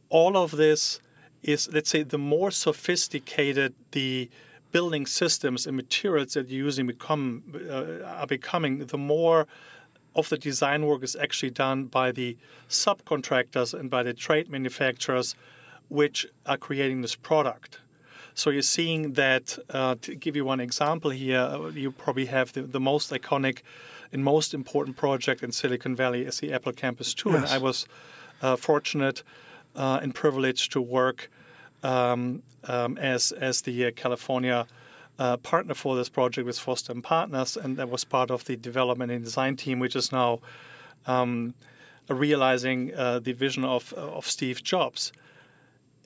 [0.09, 1.01] All of this
[1.43, 4.29] is, let's say, the more sophisticated the
[4.73, 9.47] building systems and materials that you're using become uh, are becoming, the more
[10.21, 12.37] of the design work is actually done by the
[12.69, 15.35] subcontractors and by the trade manufacturers,
[15.89, 17.81] which are creating this product.
[18.35, 19.59] So you're seeing that.
[19.69, 21.45] Uh, to give you one example here,
[21.75, 23.63] you probably have the, the most iconic
[24.13, 27.87] and most important project in Silicon Valley is the Apple Campus 2, and I was
[28.43, 29.23] uh, fortunate
[29.77, 31.31] uh, and privileged to work
[31.83, 34.67] um, um, as as the uh, California
[35.21, 38.57] uh, partner for this project was Foster and Partners, and that was part of the
[38.57, 40.41] development and design team, which is now
[41.07, 41.55] um,
[42.09, 45.13] realizing uh, the vision of of Steve Jobs.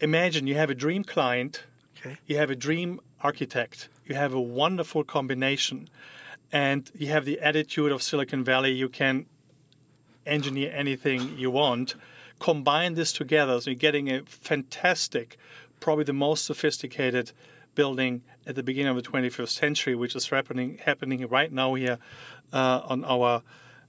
[0.01, 1.65] Imagine you have a dream client,
[1.97, 2.17] Okay.
[2.27, 5.89] you have a dream architect, you have a wonderful combination,
[6.53, 8.73] and you have the attitude of Silicon Valley.
[8.73, 9.27] You can
[10.27, 11.95] engineer anything you want.
[12.41, 15.37] Combine this together, so you're getting a fantastic,
[15.79, 17.33] probably the most sophisticated
[17.77, 21.99] building at the beginning of the 21st century, which is happening happening right now here
[22.53, 23.43] uh, on our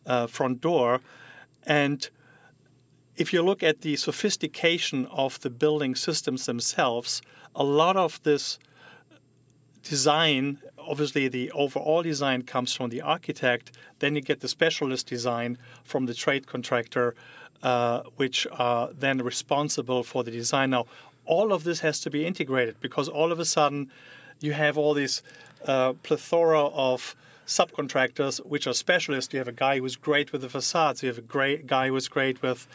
[0.06, 1.02] uh, front door.
[1.66, 2.10] And
[3.16, 7.22] if you look at the sophistication of the building systems themselves,
[7.56, 8.60] a lot of this
[9.84, 15.58] design, obviously the overall design comes from the architect, then you get the specialist design
[15.84, 17.16] from the trade contractor,
[17.64, 20.72] uh, which are then responsible for the design.
[20.72, 20.86] Now,
[21.26, 23.92] all of this has to be integrated because all of a sudden
[24.40, 25.22] you have all this
[25.66, 27.16] uh, plethora of
[27.48, 29.34] subcontractors which are specialists.
[29.34, 32.08] You have a guy who's great with the facades, you have a great guy who's
[32.08, 32.68] great with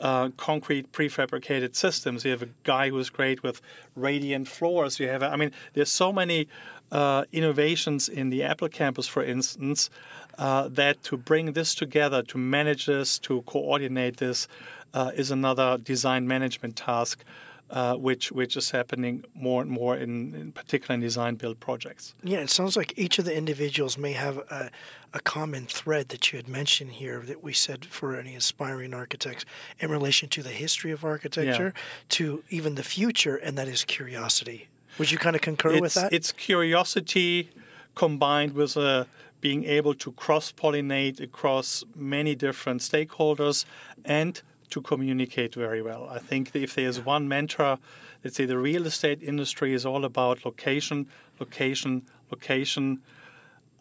[0.00, 2.24] uh, concrete prefabricated systems.
[2.24, 3.62] You have a guy who's great with
[3.94, 5.00] radiant floors.
[5.00, 6.48] You have, I mean, there's so many
[6.92, 9.90] uh, innovations in the Apple campus, for instance,
[10.38, 14.48] uh, that to bring this together, to manage this, to coordinate this,
[14.92, 17.24] uh, is another design management task.
[17.68, 22.14] Uh, which which is happening more and more in, in particular in design build projects.
[22.22, 24.70] Yeah, it sounds like each of the individuals may have a,
[25.12, 29.44] a common thread that you had mentioned here that we said for any aspiring architects
[29.80, 31.74] in relation to the history of architecture
[32.10, 34.68] to even the future, and that is curiosity.
[34.98, 36.12] Would you kind of concur it's, with that?
[36.12, 37.50] It's curiosity
[37.96, 39.06] combined with uh,
[39.40, 43.64] being able to cross pollinate across many different stakeholders
[44.04, 44.40] and
[44.70, 46.08] to communicate very well.
[46.08, 47.78] I think if there's one mantra,
[48.22, 51.06] let's say the real estate industry is all about location,
[51.40, 53.02] location, location.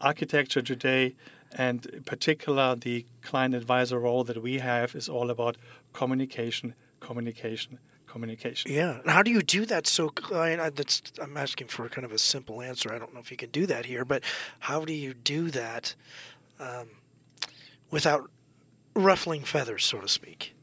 [0.01, 1.15] Architecture today
[1.57, 5.57] And in particular, the client advisor role that we have is all about
[5.93, 8.71] communication, communication, communication.
[8.71, 8.99] Yeah.
[8.99, 9.87] And how do you do that?
[9.87, 12.93] So I, I, that's, I'm asking for kind of a simple answer.
[12.93, 14.23] I don't know if you can do that here, but
[14.59, 15.95] how do you do that
[16.59, 16.87] um,
[17.89, 18.29] without
[18.93, 20.54] ruffling feathers, so to speak?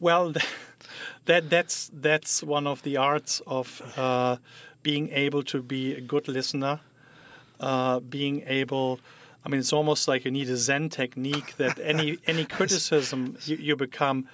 [0.00, 0.32] Well,
[1.24, 4.36] that that's that's one of the arts of uh,
[4.82, 6.80] being able to be a good listener,
[7.60, 9.00] uh, being able.
[9.44, 13.56] I mean, it's almost like you need a Zen technique that any any criticism you,
[13.56, 14.28] you become.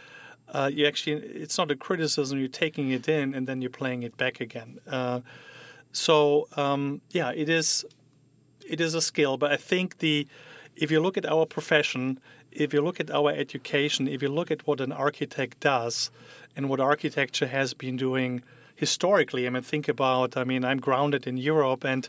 [0.52, 2.38] Uh, you actually, it's not a criticism.
[2.38, 4.78] You're taking it in and then you're playing it back again.
[4.86, 5.20] Uh,
[5.92, 7.84] so um, yeah, it is
[8.68, 9.36] it is a skill.
[9.36, 10.26] But I think the
[10.76, 12.20] if you look at our profession,
[12.54, 16.10] if you look at our education, if you look at what an architect does
[16.56, 18.42] and what architecture has been doing
[18.76, 22.08] historically, I mean, think about, I mean, I'm grounded in Europe and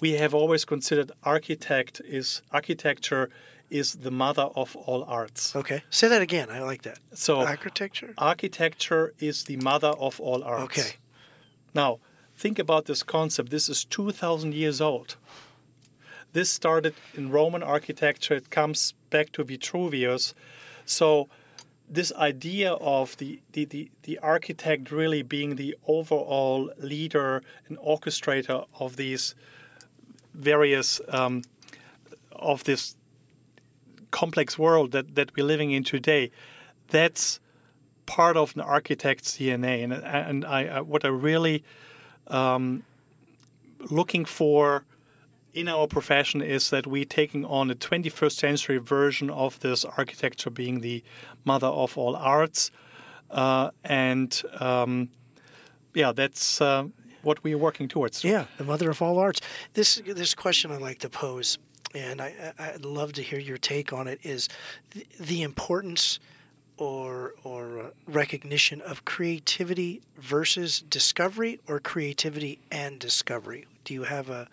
[0.00, 3.30] we have always considered architect is architecture
[3.70, 5.54] is the mother of all arts.
[5.54, 5.82] Okay.
[5.90, 6.48] Say that again.
[6.50, 6.98] I like that.
[7.12, 8.14] So architecture?
[8.16, 10.78] Architecture is the mother of all arts.
[10.78, 10.96] Okay.
[11.74, 11.98] Now,
[12.36, 13.50] think about this concept.
[13.50, 15.16] This is 2000 years old.
[16.32, 18.34] This started in Roman architecture.
[18.34, 20.34] It comes back to Vitruvius.
[20.84, 21.28] So
[21.88, 28.66] this idea of the, the, the, the, architect really being the overall leader and orchestrator
[28.78, 29.34] of these
[30.34, 31.42] various um,
[32.32, 32.94] of this
[34.10, 36.30] complex world that, that we're living in today
[36.88, 37.40] that's
[38.06, 41.62] part of an architect's dna and, and I, what i really
[42.28, 42.84] um,
[43.90, 44.84] looking for
[45.58, 50.50] in our profession is that we're taking on a 21st century version of this architecture
[50.50, 51.02] being the
[51.44, 52.70] mother of all arts.
[53.30, 55.08] Uh, and um,
[55.94, 56.84] yeah, that's uh,
[57.22, 58.22] what we're working towards.
[58.22, 59.40] Yeah, the mother of all arts.
[59.74, 61.58] This this question I like to pose,
[61.94, 64.20] and I, I'd love to hear your take on it.
[64.22, 64.48] Is
[64.92, 66.20] the, the importance
[66.76, 73.66] or or uh, recognition of creativity versus discovery, or creativity and discovery?
[73.84, 74.48] Do you have a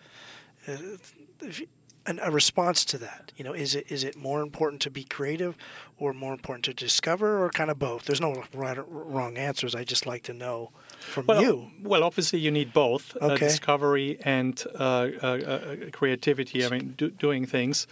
[0.66, 3.32] a response to that?
[3.36, 5.56] You know, is it is it more important to be creative,
[5.98, 8.04] or more important to discover, or kind of both?
[8.04, 9.74] There's no right or wrong answers.
[9.74, 11.70] I just like to know from well, you.
[11.82, 13.34] Well, obviously you need both uh, okay.
[13.34, 16.64] uh, discovery and uh, uh, uh creativity.
[16.64, 17.86] I mean, do, doing things.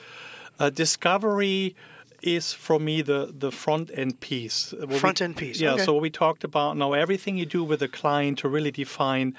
[0.58, 1.74] Uh, discovery
[2.22, 4.74] is for me the the front end piece.
[4.98, 5.60] Front end piece.
[5.60, 5.74] Yeah.
[5.74, 5.84] Okay.
[5.84, 9.38] So we talked about now everything you do with a client to really define uh,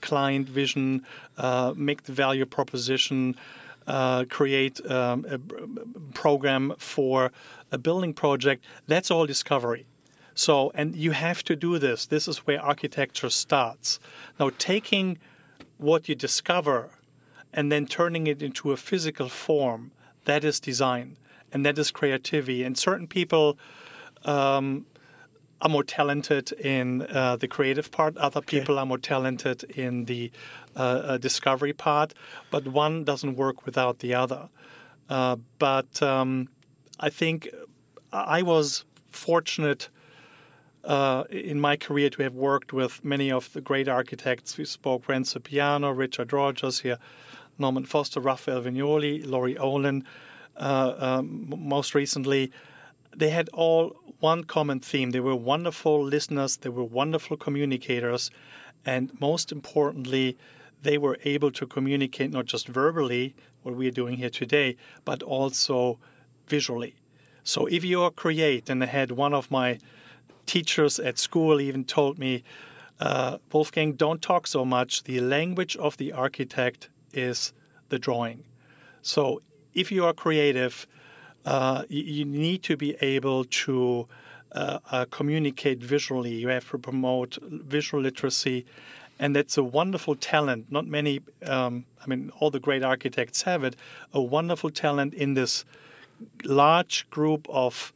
[0.00, 1.04] client vision,
[1.38, 3.36] uh, make the value proposition,
[3.86, 5.38] uh, create um, a
[6.12, 7.30] program for
[7.70, 8.64] a building project.
[8.86, 9.86] That's all discovery.
[10.34, 12.06] So, and you have to do this.
[12.06, 13.98] This is where architecture starts.
[14.38, 15.18] Now, taking
[15.78, 16.90] what you discover
[17.52, 19.92] and then turning it into a physical form,
[20.24, 21.16] that is design
[21.52, 22.64] and that is creativity.
[22.64, 23.56] And certain people
[24.24, 24.84] um,
[25.62, 28.16] are more talented in uh, the creative part.
[28.18, 28.60] Other okay.
[28.60, 30.30] people are more talented in the
[30.76, 32.12] uh, uh, discovery part.
[32.50, 34.48] But one doesn't work without the other.
[35.08, 36.48] Uh, but um,
[37.00, 37.48] I think
[38.12, 39.88] I was fortunate
[40.84, 44.56] uh, in my career to have worked with many of the great architects.
[44.56, 46.98] We spoke Renzo Piano, Richard Rogers here,
[47.58, 50.04] Norman Foster, Rafael Viñoly, Laurie Olin.
[50.56, 52.52] Uh, um, most recently,
[53.16, 55.10] they had all one common theme.
[55.10, 58.30] They were wonderful listeners, they were wonderful communicators,
[58.84, 60.36] and most importantly,
[60.82, 65.22] they were able to communicate not just verbally, what we are doing here today, but
[65.22, 65.98] also
[66.46, 66.94] visually.
[67.42, 69.78] So if you are create, and I had one of my
[70.46, 72.44] teachers at school even told me,
[73.00, 75.04] uh, Wolfgang, don't talk so much.
[75.04, 77.52] The language of the architect is
[77.88, 78.44] the drawing.
[79.02, 79.42] So
[79.74, 80.86] if you are creative,
[81.46, 84.06] uh, you, need to be able to
[84.50, 86.32] uh, uh, communicate visually.
[86.32, 88.66] You have to promote visual literacy,
[89.20, 90.66] and that's a wonderful talent.
[90.70, 93.76] Not many, um, I mean, all the great architects have it.
[94.12, 95.64] A wonderful talent in this
[96.44, 97.92] large group of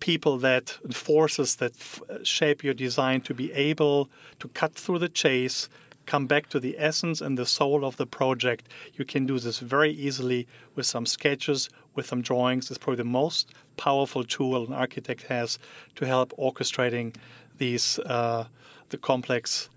[0.00, 5.10] people that forces that f- shape your design to be able to cut through the
[5.10, 5.68] chase
[6.10, 8.68] come back to the essence and the soul of the project.
[8.94, 12.68] You can do this very easily with some sketches, with some drawings.
[12.68, 15.58] It's probably the most powerful tool an architect has
[15.94, 17.14] to help orchestrating
[17.58, 18.46] these uh,
[18.88, 19.70] the complex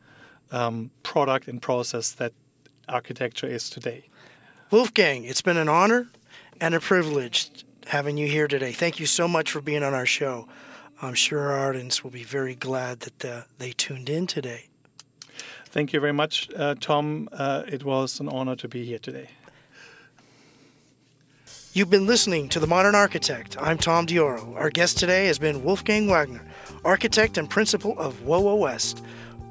[0.51, 2.33] um, product and process that
[2.89, 4.09] architecture is today.
[4.71, 6.09] Wolfgang, it's been an honor
[6.59, 7.51] and a privilege
[7.85, 8.71] having you here today.
[8.71, 10.47] Thank you so much for being on our show.
[10.99, 14.72] I'm sure our audience will be very glad that uh, they tuned in today.
[15.73, 17.27] Thank you very much, uh, Tom.
[17.31, 19.27] Uh, it was an honor to be here today.
[21.73, 23.57] You've been listening to The Modern Architect.
[23.59, 24.55] I'm Tom Dioro.
[24.55, 26.41] Our guest today has been Wolfgang Wagener,
[26.85, 29.03] architect and principal of WOWA West.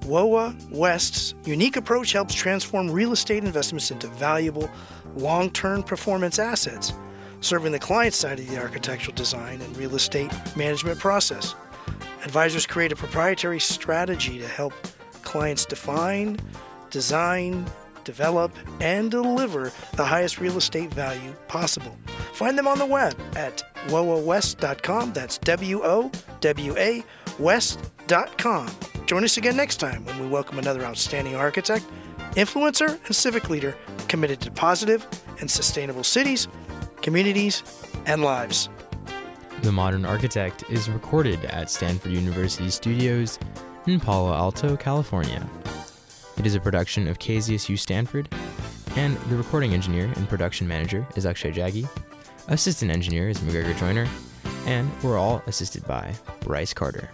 [0.03, 4.71] WOWA West's unique approach helps transform real estate investments into valuable,
[5.17, 6.93] long term performance assets,
[7.41, 11.57] serving the client side of the architectural design and real estate management process.
[12.23, 14.73] Advisors create a proprietary strategy to help
[15.23, 16.39] clients define,
[16.91, 17.67] design,
[18.05, 21.97] develop, and deliver the highest real estate value possible.
[22.35, 25.13] Find them on the web at wowawest.com.
[25.13, 26.11] That's W O
[26.41, 27.05] W A
[27.39, 28.71] West.com.
[29.07, 31.85] Join us again next time when we welcome another outstanding architect,
[32.33, 33.77] influencer, and civic leader
[34.09, 35.07] committed to positive
[35.41, 36.49] and sustainable cities,
[37.01, 37.63] communities,
[38.07, 38.69] and lives.
[39.63, 43.39] The Modern Architect is recorded at Stanford University Studios
[43.87, 45.49] in Palo Alto, California.
[46.37, 48.29] It is a production of KZSU Stanford,
[48.97, 51.89] and the recording engineer and production manager is Akshay Jaggi.
[52.49, 54.09] Assistant engineer is McGregor Joyner,
[54.67, 57.11] and we're all assisted by Bryce Carter.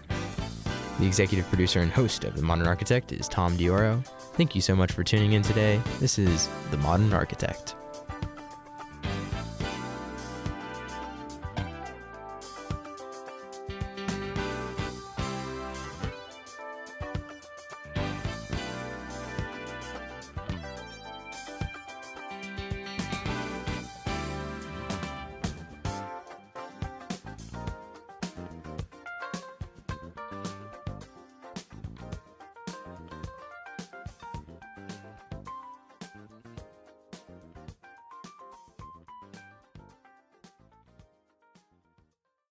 [0.98, 4.04] The executive producer and host of The Modern Architect is Tom Dioro.
[4.34, 5.80] Thank you so much for tuning in today.
[6.00, 7.76] This is The Modern Architect.